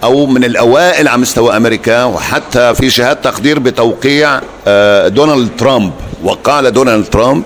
أو 0.05 0.27
من 0.27 0.45
الأوائل 0.45 1.09
على 1.09 1.21
مستوى 1.21 1.57
أمريكا 1.57 2.05
وحتى 2.05 2.75
في 2.75 2.91
شهاده 2.91 3.21
تقدير 3.21 3.59
بتوقيع 3.59 4.41
آه، 4.67 5.09
دونالد 5.09 5.51
ترامب. 5.59 5.93
وقال 6.25 6.73
دونالد 6.73 7.05
ترامب 7.05 7.43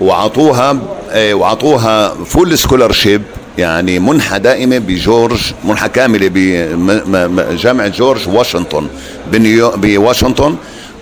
وعطوها 0.00 0.78
وعطوها 1.14 2.14
full 2.24 2.58
scholarship 2.58 3.22
يعني 3.58 3.98
منحة 3.98 4.38
دائمة 4.38 4.78
بجورج 4.78 5.52
منحة 5.64 5.88
كاملة 5.88 6.30
بجامعة 6.32 7.88
جورج 7.88 8.28
واشنطن 8.28 8.86
بنيو 9.32 9.70
بواشنطن. 9.76 10.56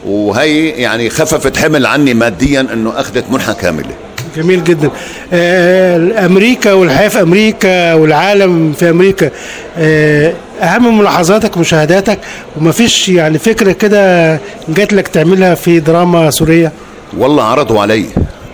وهي 0.07 0.69
يعني 0.69 1.11
خففت 1.11 1.57
حمل 1.57 1.87
عني 1.87 2.15
ماديا 2.15 2.61
إنه 2.61 3.01
أخذت 3.01 3.25
منحة 3.31 3.53
كاملة. 3.53 3.91
جميل 4.37 4.65
جدا. 4.65 4.91
آه، 5.33 6.27
أمريكا 6.27 6.73
والحياة 6.73 7.09
في 7.09 7.23
أمريكا 7.23 7.95
والعالم 7.95 8.73
في 8.73 8.91
أمريكا. 8.91 9.31
آه، 9.79 10.33
أهم 10.63 10.99
ملاحظاتك 10.99 11.57
ومشاهداتك 11.57 12.19
ومفيش 12.57 13.09
يعني 13.09 13.39
فكرة 13.39 13.73
كده 13.73 14.41
جات 14.69 14.93
لك 14.93 15.09
تعملها 15.09 15.55
في 15.55 15.81
دراما 15.81 16.31
سورية؟ 16.31 16.73
والله 17.19 17.43
عرضوا 17.43 17.81
علي. 17.81 18.07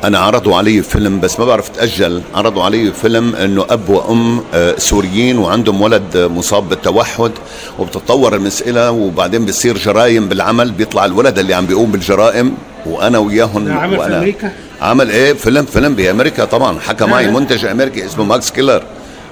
أنا 0.04 0.18
عرضوا 0.18 0.56
علي 0.56 0.82
فيلم 0.82 1.20
بس 1.20 1.38
ما 1.40 1.44
بعرف 1.44 1.68
تأجل. 1.68 2.22
عرضوا 2.34 2.62
علي 2.64 2.92
فيلم 3.02 3.34
إنه 3.36 3.66
أب 3.70 3.88
وأم 3.88 4.40
آه، 4.54 4.74
سوريين 4.78 5.38
وعندهم 5.38 5.82
ولد 5.82 6.02
مصاب 6.16 6.68
بالتوحد 6.68 7.30
وبتتطور 7.78 8.34
المساله 8.36 8.90
وبعدين 8.90 9.44
بتصير 9.44 9.78
جرائم 9.78 10.28
بالعمل. 10.28 10.70
بيطلع 10.70 11.04
الولد 11.04 11.38
اللي 11.38 11.54
عم 11.54 11.66
بيقوم 11.66 11.90
بالجرائم 11.92 12.54
وأنا 12.86 13.18
وياهم 13.18 13.72
عمل 13.72 13.90
في 13.96 14.00
وأنا. 14.00 14.18
أمريكا؟ 14.18 14.52
عمل 14.82 15.10
إيه؟ 15.10 15.32
فيلم 15.32 15.64
فيلم 15.64 15.94
بامريكا 15.94 16.44
طبعا. 16.44 16.78
حكى 16.80 17.04
معي. 17.04 17.26
منتج 17.30 17.64
أمريكي 17.64 18.06
اسمه 18.06 18.24
ماكس 18.24 18.50
كيلر. 18.50 18.82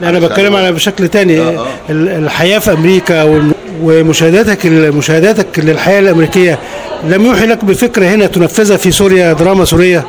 لا 0.01 0.09
أنا 0.09 0.19
بتكلم 0.19 0.57
على 0.57 0.73
بشكل 0.73 1.09
تاني. 1.09 1.41
آه، 1.41 1.59
آه. 1.59 1.67
ال- 1.91 2.09
الحياة 2.09 2.59
في 2.59 2.73
أمريكا 2.73 3.41
ومشاهداتك 3.83 4.67
مشاهداتك 4.67 5.59
للحياة 5.59 6.01
الأمريكية 6.01 6.59
لم 7.05 7.27
يوحي 7.27 7.47
لك 7.47 7.65
بفكرة 7.65 8.07
هنا 8.07 8.27
تنفذها 8.27 8.77
في 8.77 8.91
سوريا 8.91 9.33
دراما 9.33 9.65
سورية؟ 9.65 10.05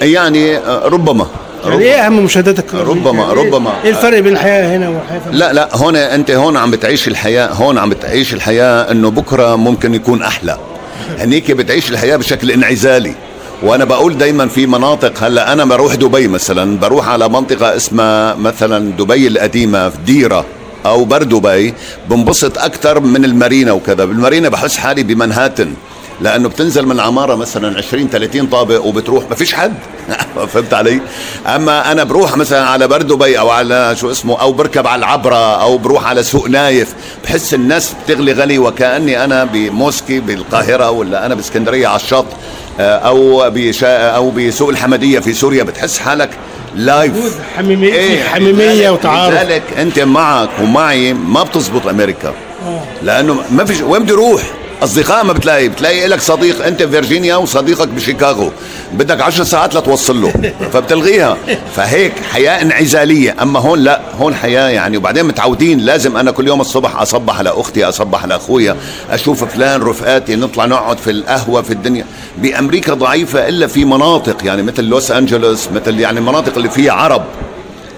يعني 0.00 0.56
آه، 0.56 0.88
ربما. 0.88 1.26
يعني 1.64 1.82
إيه 1.84 2.06
أهم 2.06 2.24
مشاهداتك؟ 2.24 2.74
ربما 2.74 3.22
يعني 3.22 3.32
ربما. 3.34 3.72
إيه 3.84 3.90
الفرق 3.90 4.18
بين 4.18 4.32
الحياة 4.32 4.76
هنا 4.76 4.88
والحياة 4.88 5.20
لا 5.30 5.52
لا 5.52 5.76
هون 5.76 5.96
أنت 5.96 6.30
هون 6.30 6.56
عم 6.56 6.70
بتعيش 6.70 7.08
الحياة 7.08 7.46
هون 7.52 7.78
عم 7.78 7.90
بتعيش 7.90 8.34
الحياة 8.34 8.90
إنه 8.90 9.10
بكرة 9.10 9.56
ممكن 9.56 9.94
يكون 9.94 10.22
أحلى. 10.22 10.58
هنيك 11.18 11.50
بتعيش 11.50 11.90
الحياة 11.90 12.16
بشكل 12.16 12.50
انعزالي. 12.50 13.14
وأنا 13.62 13.84
بقول 13.84 14.18
دايما 14.18 14.48
في 14.48 14.66
مناطق 14.66 15.24
هلأ 15.24 15.52
أنا 15.52 15.64
بروح 15.64 15.94
دبي 15.94 16.28
مثلا 16.28 16.78
بروح 16.78 17.08
على 17.08 17.28
منطقة 17.28 17.76
اسمها 17.76 18.34
مثلا 18.34 18.92
دبي 18.92 19.26
القديمة 19.26 19.88
في 19.88 19.96
ديرة 20.06 20.44
أو 20.86 21.04
بر 21.04 21.22
دبي 21.22 21.74
بنبسط 22.10 22.58
أكثر 22.58 23.00
من 23.00 23.24
المارينا 23.24 23.72
وكذا. 23.72 24.04
بالمارينا 24.04 24.48
بحس 24.48 24.76
حالي 24.76 25.02
بمنهاتن. 25.02 25.74
لأنه 26.20 26.48
بتنزل 26.48 26.86
من 26.86 27.00
عمارة 27.00 27.34
مثلا 27.34 27.78
20 27.78 28.08
30 28.08 28.46
طابق 28.46 28.84
وبتروح 28.84 29.24
ما 29.30 29.34
فيش 29.36 29.54
حد. 29.54 29.74
فهمت 30.52 30.74
علي؟ 30.74 31.00
أما 31.46 31.92
أنا 31.92 32.04
بروح 32.04 32.36
مثلا 32.36 32.66
على 32.66 32.88
بر 32.88 33.02
دبي 33.02 33.38
أو 33.38 33.50
على 33.50 33.96
شو 34.00 34.10
اسمه 34.10 34.40
أو 34.40 34.52
بركب 34.52 34.86
على 34.86 34.98
العبرة 34.98 35.62
أو 35.62 35.78
بروح 35.78 36.06
على 36.06 36.22
سوق 36.22 36.48
نايف 36.48 36.94
بحس 37.24 37.54
الناس 37.54 37.92
بتغلي 38.04 38.32
غلي 38.32 38.58
وكأني 38.58 39.24
أنا 39.24 39.44
بموسكي 39.44 40.20
بالقاهرة 40.20 40.90
ولا 40.90 41.26
أنا 41.26 41.34
بإسكندرية 41.34 41.86
على 41.88 41.96
الشط 41.96 42.26
آه، 42.80 42.96
أو 42.98 43.50
بشا 43.50 44.08
أو 44.10 44.30
بسوق 44.30 44.68
الحمديه 44.68 45.18
في 45.18 45.32
سوريا. 45.32 45.62
بتحس 45.62 45.98
حالك 45.98 46.30
life 46.76 47.38
حميمية 47.56 47.92
في 47.92 48.22
حميمية 48.24 48.90
لذلك- 48.90 48.92
وتعارف. 48.92 49.34
لذلك 49.34 49.62
أنت 49.78 49.98
معك 49.98 50.48
ومعي 50.62 51.12
ما 51.14 51.42
بتزبط 51.42 51.86
أمريكا. 51.86 52.28
آه. 52.66 52.80
لأنه 53.02 53.36
ما 53.50 53.64
فيش 53.64 53.80
وين 53.80 54.02
بدي 54.02 54.12
أروح 54.12 54.42
أصدقاء 54.82 55.24
ما 55.24 55.32
بتلاقي 55.32 55.68
بتلاقي 55.68 56.06
لك 56.06 56.20
صديق 56.20 56.66
أنت 56.66 56.82
في 56.82 56.88
فيرجينيا 56.90 57.36
وصديقك 57.36 57.88
بشيكاغو. 57.88 58.50
بدك 58.92 59.20
عشر 59.20 59.44
ساعات 59.44 59.74
لتوصل 59.74 60.22
له 60.22 60.52
فبتلغيها. 60.72 61.36
فهيك 61.76 62.12
حياة 62.32 62.62
انعزالية. 62.62 63.36
أما 63.42 63.60
هون 63.60 63.78
لا 63.78 64.00
هون 64.18 64.34
حياة 64.34 64.68
يعني. 64.68 64.96
وبعدين 64.96 65.24
متعودين 65.24 65.78
لازم 65.78 66.16
أنا 66.16 66.30
كل 66.30 66.48
يوم 66.48 66.60
الصبح 66.60 66.96
أصبح 67.00 67.38
على 67.38 67.50
أختي 67.50 67.84
أصبح 67.84 68.22
على 68.22 68.36
أخويا 68.36 68.76
أشوف 69.10 69.44
فلان 69.44 69.82
رفقاتي 69.82 70.36
نطلع 70.36 70.64
نقعد 70.66 70.98
في 70.98 71.10
القهوة 71.10 71.62
في 71.62 71.70
الدنيا. 71.70 72.04
بأمريكا 72.38 72.94
ضعيفة 72.94 73.48
إلا 73.48 73.66
في 73.66 73.84
مناطق 73.84 74.36
يعني 74.44 74.62
مثل 74.62 74.84
لوس 74.84 75.10
أنجلوس 75.10 75.68
مثل 75.74 76.00
يعني 76.00 76.18
المناطق 76.18 76.56
اللي 76.56 76.70
فيها 76.70 76.92
عرب. 76.92 77.24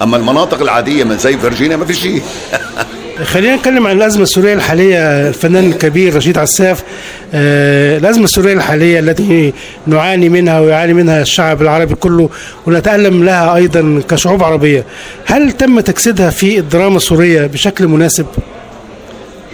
أما 0.03 0.17
المناطق 0.17 0.61
العادية 0.61 1.05
من 1.05 1.19
زي 1.19 1.39
فيرجينيا 1.39 1.77
ما 1.77 1.85
في 1.85 1.95
شيء. 1.95 2.23
خلينا 3.25 3.57
نتكلم 3.57 3.87
عن 3.87 3.97
الأزمة 3.97 4.23
السورية 4.23 4.55
الحالية 4.55 5.29
الفنان 5.29 5.71
الكبير 5.71 6.17
رشيد 6.17 6.39
عساف. 6.39 6.83
آه، 7.35 7.99
الأزمة 7.99 8.25
السورية 8.25 8.53
الحالية 8.53 9.01
التي 9.01 9.53
نعاني 9.87 10.29
منها 10.29 10.61
ويعاني 10.61 10.93
منها 10.93 11.23
الشعب 11.23 11.63
العربي 11.63 11.95
كله 11.95 12.31
ونتألم 12.67 13.25
لها 13.25 13.57
أيضا 13.57 14.03
كشعوب 14.09 14.43
عربية. 14.43 14.85
هل 15.27 15.53
تم 15.53 15.81
تجسيدها 15.81 16.31
في 16.31 16.59
الدراما 16.59 16.97
السورية 16.97 17.47
بشكل 17.47 17.87
مناسب؟ 17.87 18.27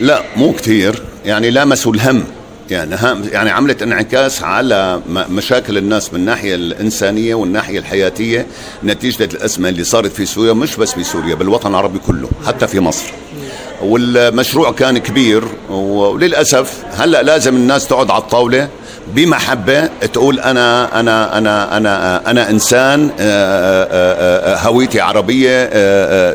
لا 0.00 0.22
مو 0.36 0.52
كثير 0.52 1.02
يعني 1.26 1.50
لامسوا 1.50 1.94
الهم. 1.94 2.24
يعني 2.70 2.96
هم 3.02 3.22
يعني 3.32 3.50
عملت 3.50 3.82
انعكاس 3.82 4.42
على 4.42 5.00
مشاكل 5.08 5.78
الناس 5.78 6.14
من 6.14 6.20
الناحيه 6.20 6.54
الإنسانية 6.54 7.34
والناحيه 7.34 7.78
الحياتية 7.78 8.46
نتيجة 8.84 9.28
الأزمة 9.34 9.68
اللي 9.68 9.84
صارت 9.84 10.12
في 10.12 10.26
سوريا 10.26 10.52
مش 10.52 10.76
بس 10.76 10.92
في 10.92 11.04
سوريا 11.04 11.34
بالوطن 11.34 11.70
العربي 11.70 11.98
كله 11.98 12.28
حتى 12.46 12.66
في 12.66 12.80
مصر. 12.80 13.04
والمشروع 13.82 14.72
كان 14.72 14.98
كبير 14.98 15.44
وللأسف 15.70 16.84
هلأ 16.92 17.22
لازم 17.22 17.56
الناس 17.56 17.86
تقعد 17.86 18.10
على 18.10 18.22
الطاولة 18.22 18.68
بمحبة 19.14 19.86
تقول 19.86 20.40
أنا 20.40 21.00
أنا 21.00 21.38
أنا 21.38 21.76
أنا 21.76 22.30
أنا 22.30 22.50
إنسان 22.50 23.10
آه، 23.20 23.84
آه، 23.84 24.54
آه، 24.54 24.68
هويتي 24.68 25.00
عربية 25.00 25.68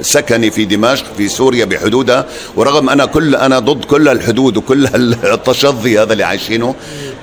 سكني 0.02 0.52
في 0.52 0.66
دمشق 0.66 1.06
في 1.18 1.28
سوريا 1.28 1.66
بحدودها 1.66 2.26
ورغم 2.56 2.90
أنا 2.90 3.06
كل 3.06 3.36
أنا 3.36 3.60
ضد 3.60 3.86
كل 3.86 4.08
الحدود 4.08 4.58
وكل 4.58 4.88
التشظي 5.34 6.00
هذا 6.00 6.14
اللي 6.14 6.24
عايشينه. 6.24 6.76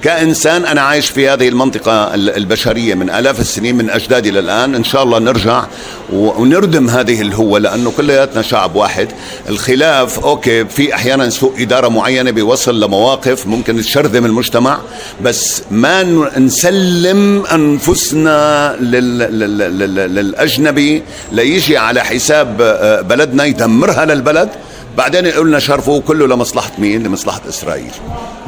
كإنسان 0.03 0.65
أنا 0.65 0.81
عايش 0.81 1.09
في 1.11 1.29
هذه 1.29 1.49
المنطقة 1.49 2.15
ال- 2.15 2.37
البشرية 2.37 2.95
من 2.95 3.11
آلاف 3.11 3.41
السنين 3.41 3.77
من 3.77 3.91
أجدادي 3.91 4.31
للان 4.31 4.75
إن 4.75 4.85
شاء 4.85 5.03
الله 5.03 5.19
نرجع 5.19 5.65
ونردم 6.13 6.89
هذه 6.91 7.21
الهوة 7.23 7.59
لأنه 7.59 7.91
كلياتنا 7.97 8.43
شعب 8.43 8.75
واحد. 8.77 9.09
الخلاف 9.49 10.19
أوكي 10.19 10.65
في 10.65 10.95
أحيانا 10.95 11.31
سوء 11.31 11.63
إدارة 11.63 11.89
معينة 11.89 12.31
بيوصل 12.31 12.81
لمواقف 12.85 13.47
ممكن 13.47 13.81
تشرذم 13.83 14.25
المجتمع 14.27 14.79
بس 15.23 15.63
ما 15.71 16.03
نسلم 16.39 17.47
أنفسنا 17.47 18.77
لل... 18.81 19.19
لل... 19.19 19.59
لل... 19.79 19.95
للأجنبي 20.15 21.03
ليجي 21.33 21.77
على 21.79 22.01
حساب 22.05 22.57
آه، 22.61 23.01
بلدنا 23.01 23.45
يدمرها 23.45 24.05
للبلد. 24.05 24.49
بعدين 24.97 25.27
يقول 25.27 25.49
لنا 25.49 25.59
شرفوا 25.59 26.01
كله 26.01 26.27
لمصلحة 26.27 26.71
مين؟ 26.79 27.03
لمصلحة 27.03 27.41
إسرائيل. 27.49 27.91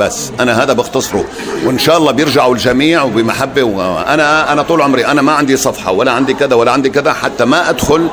بس 0.01 0.31
أنا 0.41 0.63
هذا 0.63 0.73
بختصره. 0.73 1.25
وإن 1.65 1.79
شاء 1.79 1.99
الله 1.99 2.13
بيرجعوا 2.13 2.55
الجميع 2.55 3.03
وبمحبة 3.03 3.63
وأنا 3.63 4.53
أنا 4.53 4.63
طول 4.63 4.83
عمري 4.83 5.07
أنا 5.07 5.23
ما 5.23 5.33
عندي 5.33 5.57
صفحة 5.57 5.93
ولا 5.93 6.13
عندي 6.13 6.35
كذا 6.35 6.55
ولا 6.55 6.73
عندي 6.73 6.91
كذا 6.91 7.13
حتى 7.13 7.45
ما 7.45 7.71
أدخل 7.71 8.09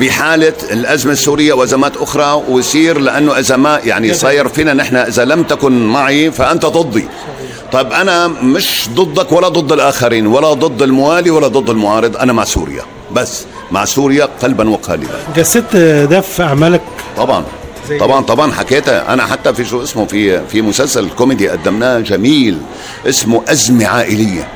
بحالة 0.00 0.52
الأزمة 0.70 1.12
السورية 1.12 1.52
وأزمات 1.52 1.96
أخرى 1.96 2.42
ويصير 2.48 2.98
لأنه 2.98 3.38
إذا 3.38 3.56
ما 3.56 3.80
يعني 3.84 4.14
صاير 4.14 4.48
فينا 4.48 4.74
نحن 4.74 4.96
إذا 4.96 5.24
لم 5.24 5.42
تكن 5.42 5.86
معي 5.86 6.30
فأنت 6.30 6.66
ضدي. 6.66 7.08
طيب 7.72 7.92
أنا 7.92 8.28
مش 8.28 8.88
ضدك 8.94 9.32
ولا 9.32 9.48
ضد 9.48 9.72
الآخرين 9.72 10.26
ولا 10.26 10.52
ضد 10.52 10.82
الموالي 10.82 11.30
ولا 11.30 11.48
ضد 11.48 11.70
المعارض. 11.70 12.16
أنا 12.16 12.32
مع 12.32 12.44
سوريا. 12.44 12.82
بس 13.12 13.44
مع 13.70 13.84
سوريا 13.84 14.28
قلبا 14.42 14.70
وقالبا. 14.70 15.18
جسدت 15.36 15.76
ده 16.10 16.20
في 16.20 16.42
أعمالك 16.42 16.82
طبعا. 17.16 17.44
طبعا 18.00 18.20
طبعا 18.20 18.52
حكيتها 18.52 19.12
أنا 19.12 19.26
حتى 19.26 19.54
في 19.54 19.64
شو 19.64 19.82
اسمه 19.82 20.06
في 20.06 20.46
في 20.46 20.62
مسلسل 20.62 21.08
كوميدي 21.10 21.48
قدمناه 21.48 22.00
جميل 22.00 22.58
اسمه 23.08 23.42
أزمة 23.48 23.86
عائلية 23.86 24.48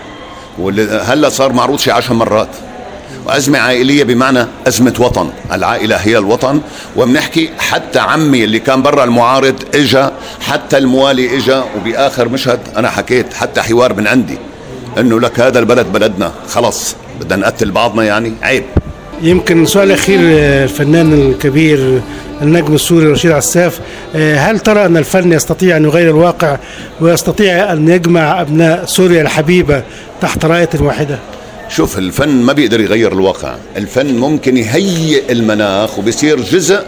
واللي 0.58 0.82
هلأ 0.82 1.28
صار 1.28 1.52
معروض 1.52 1.78
شي 1.78 1.90
عشر 1.90 2.14
مرات. 2.14 2.48
وأزمة 3.26 3.58
عائلية 3.58 4.04
بمعنى 4.04 4.46
أزمة 4.66 4.94
وطن 4.98 5.30
العائلة 5.52 5.96
هي 5.96 6.18
الوطن. 6.18 6.60
وبنحكي 6.96 7.50
حتى 7.58 7.98
عمي 7.98 8.44
اللي 8.44 8.58
كان 8.58 8.82
برا 8.82 9.04
المعارض 9.04 9.62
إجا 9.74 10.12
حتى 10.40 10.78
الموالي 10.78 11.36
إجا 11.36 11.64
وبآخر 11.76 12.28
مشهد 12.28 12.60
أنا 12.76 12.90
حكيت 12.90 13.34
حتى 13.34 13.62
حوار 13.62 13.94
من 13.94 14.06
عندي 14.06 14.38
إنه 14.98 15.20
لك 15.20 15.40
هذا 15.40 15.58
البلد 15.58 15.86
بلدنا 15.92 16.32
خلص 16.48 16.96
بدنا 17.20 17.36
نقتل 17.36 17.70
بعضنا 17.70 18.04
يعني 18.04 18.34
عيب. 18.42 18.64
يمكن 19.22 19.66
سؤال 19.66 19.92
أخير 19.92 20.18
آه، 20.22 20.64
الفنان 20.64 21.12
الكبير 21.12 22.00
النجم 22.42 22.74
السوري 22.74 23.06
رشيد 23.06 23.30
عساف 23.30 23.80
آه، 24.16 24.36
هل 24.36 24.60
ترى 24.60 24.86
أن 24.86 24.96
الفن 24.96 25.32
يستطيع 25.32 25.76
أن 25.76 25.84
يغير 25.84 26.10
الواقع 26.10 26.58
ويستطيع 27.00 27.72
أن 27.72 27.88
يجمع 27.88 28.40
أبناء 28.40 28.84
سوريا 28.84 29.22
الحبيبة 29.22 29.82
تحت 30.20 30.44
راية 30.44 30.68
واحدة؟ 30.80 31.18
شوف 31.68 31.98
الفن 31.98 32.28
ما 32.28 32.52
بيقدر 32.52 32.80
يغير 32.80 33.12
الواقع. 33.12 33.54
الفن 33.76 34.14
ممكن 34.16 34.56
يهيئ 34.56 35.32
المناخ 35.32 35.98
وبيصير 35.98 36.40
جزء 36.40 36.82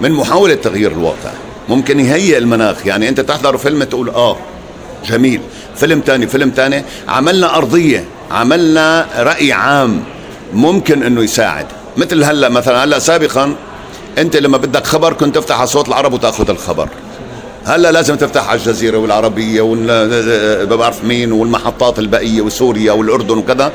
من 0.00 0.12
محاولة 0.12 0.54
تغيير 0.54 0.92
الواقع. 0.92 1.30
ممكن 1.68 2.00
يهيئ 2.00 2.38
المناخ. 2.38 2.86
يعني 2.86 3.08
أنت 3.08 3.20
تحضر 3.20 3.56
فيلم 3.56 3.84
تقول 3.84 4.08
آه 4.08 4.36
جميل. 5.08 5.40
فيلم 5.76 6.00
تاني 6.00 6.26
فيلم 6.26 6.50
تاني. 6.50 6.84
عملنا 7.08 7.56
أرضية 7.56 8.04
عملنا 8.30 9.06
رأي 9.18 9.52
عام. 9.52 10.02
ممكن 10.52 11.02
إنه 11.02 11.22
يساعد. 11.22 11.66
مثل 11.96 12.24
هلأ 12.24 12.48
مثلا 12.48 12.84
هلأ 12.84 12.98
سابقا 12.98 13.54
أنت 14.18 14.36
لما 14.36 14.56
بدك 14.56 14.86
خبر 14.86 15.12
كنت 15.12 15.34
تفتح 15.34 15.58
على 15.58 15.66
صوت 15.66 15.88
العرب 15.88 16.12
وتأخذ 16.12 16.50
الخبر. 16.50 16.88
هلأ 17.64 17.92
لازم 17.92 18.16
تفتح 18.16 18.48
على 18.48 18.58
الجزيرة 18.60 18.98
والعربية 18.98 19.60
وال 19.60 19.86
ما 20.68 20.76
بعرف 20.76 21.04
مين 21.04 21.32
والمحطات 21.32 21.98
الباقيه 21.98 22.40
وسوريا 22.40 22.92
والأردن 22.92 23.38
وكذا. 23.38 23.72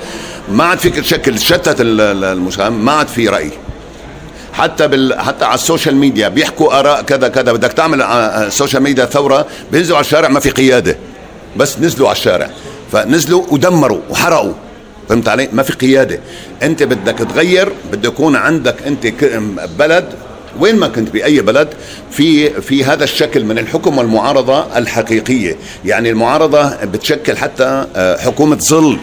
ما 0.52 0.64
عاد 0.64 0.80
فيك 0.80 0.96
تشكل 0.96 1.40
شتت 1.40 1.82
ال- 1.82 2.02
ال- 2.02 2.24
المشاهد 2.24 2.72
ما 2.72 2.92
عاد 2.92 3.08
في 3.08 3.28
رأي. 3.28 3.52
حتى 4.54 4.88
بال... 4.88 5.20
حتى 5.20 5.46
على 5.46 5.56
ال 5.56 5.61
social 5.61 5.96
media 5.96 6.28
بيحكوا 6.28 6.80
آراء 6.80 7.02
كذا 7.02 7.28
كذا. 7.28 7.52
بدك 7.52 7.74
تعمل 7.74 8.02
على 8.02 8.48
ال 8.48 8.53
social 8.53 8.84
media 8.84 9.06
ثورة 9.06 9.46
بينزلوا 9.72 9.98
على 9.98 10.06
الشارع 10.06 10.30
ما 10.30 10.40
في 10.40 10.50
قيادة. 10.50 10.98
بس 11.58 11.80
نزلوا 11.80 12.08
على 12.08 12.16
الشارع. 12.18 12.50
فنزلوا 12.92 13.44
ودمروا 13.50 14.00
وحرقوا. 14.10 14.54
فهمت 15.10 15.28
علي؟ 15.28 15.50
ما 15.54 15.64
في 15.64 15.74
قيادة. 15.74 16.20
أنت 16.64 16.84
بدك 16.84 17.18
تغير 17.18 17.72
بده 17.92 18.10
يكون 18.10 18.36
عندك 18.36 18.76
أنت 18.88 19.08
بلد. 19.80 20.10
وين 20.60 20.76
ما 20.76 20.88
كنت 20.88 21.10
بأي 21.10 21.42
بلد 21.42 21.68
في 22.12 22.50
في 22.62 22.84
هذا 22.84 23.04
الشكل 23.04 23.44
من 23.46 23.58
الحكم 23.58 23.98
والمعارضة 23.98 24.78
الحقيقية، 24.78 25.56
يعني 25.86 26.10
المعارضة 26.10 26.76
بتشكل 26.86 27.38
حتى 27.38 27.86
آه، 27.96 28.18
حكومة 28.18 28.56
ظل 28.56 28.98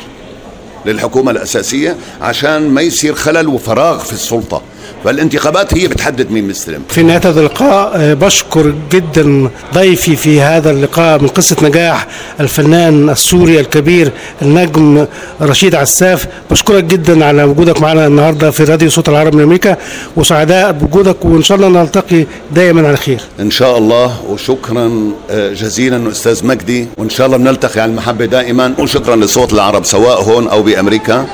للحكومة 0.87 1.31
الأساسية 1.31 1.97
عشان 2.21 2.69
ما 2.69 2.81
يصير 2.81 3.15
خلل 3.15 3.49
وفراغ 3.49 3.99
في 3.99 4.13
السلطة، 4.13 4.63
فالانتخابات 5.05 5.79
هي 5.79 5.89
بتحدد 5.89 6.31
مين 6.31 6.49
مستلم. 6.49 6.83
في 6.89 7.03
نهاية 7.03 7.21
هذا 7.25 7.41
اللقاء 7.41 7.93
آه، 7.95 8.15
بشكر 8.15 8.75
جدا 8.93 9.51
ضيفي 9.75 10.17
في 10.17 10.41
هذا 10.41 10.71
اللقاء 10.71 11.23
من 11.23 11.29
قصة 11.29 11.57
نجاح 11.63 12.07
الفنان 12.41 13.11
السوري 13.11 13.61
الكبير 13.61 14.13
النجم 14.43 15.07
رشيد 15.43 15.75
عساف. 15.75 16.27
بشكرك 16.51 16.85
جدا 16.85 17.25
على 17.25 17.45
وجودك 17.45 17.81
معنا 17.81 18.07
النهارده 18.07 18.51
في 18.51 18.65
راديو 18.65 18.91
صوت 18.91 19.09
العرب 19.09 19.35
من 19.35 19.43
أمريكا. 19.43 19.77
وسعداء 20.17 20.73
بوجودك 20.73 21.25
وإن 21.25 21.43
شاء 21.43 21.57
الله 21.59 21.69
نلتقي 21.69 22.27
دائما 22.55 22.89
على 22.89 22.97
خير. 22.97 23.21
إن 23.41 23.51
شاء 23.51 23.79
الله 23.79 24.25
وشكرا 24.29 25.13
آه، 25.31 25.53
جزيلا 25.53 26.11
أستاذ 26.11 26.47
مجدي. 26.47 26.87
وإن 26.97 27.11
شاء 27.11 27.27
الله 27.27 27.37
بنلتقي 27.37 27.81
على 27.81 27.91
المحبة 27.91 28.25
دائما. 28.25 28.75
وشكرا 28.79 29.17
لصوت 29.17 29.53
العرب 29.53 29.85
سواء 29.85 30.23
هون 30.23 30.49
أو 30.49 30.63
بأمريكا. 30.63 31.27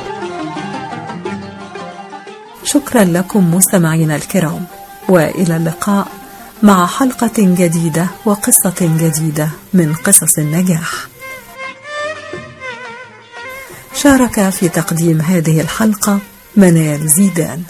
شكرا 2.65 3.05
لكم 3.05 3.55
مستمعينا 3.55 4.17
الكرام 4.17 4.65
وإلى 5.09 5.57
اللقاء 5.57 6.09
مع 6.63 6.87
حلقة 6.87 7.33
جديدة 7.39 8.07
وقصة 8.25 8.75
جديدة 8.81 9.49
من 9.73 9.95
قصص 9.95 10.39
النجاح. 10.39 11.09
شارك 13.95 14.51
في 14.51 14.69
تقديم 14.69 15.21
هذه 15.21 15.61
الحلقة 15.61 16.19
منال 16.57 17.09
زيدان. 17.09 17.63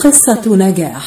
قصة 0.00 0.42
نجاح. 0.46 1.04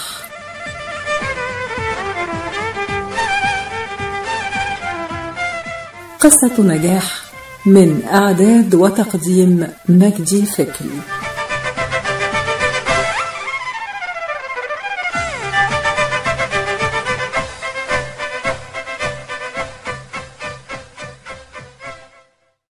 قصة 6.19 6.53
نجاح 6.59 7.23
من 7.65 8.03
إعداد 8.13 8.75
وتقديم 8.75 9.67
مجدي 9.89 10.45
فكري. 10.45 11.12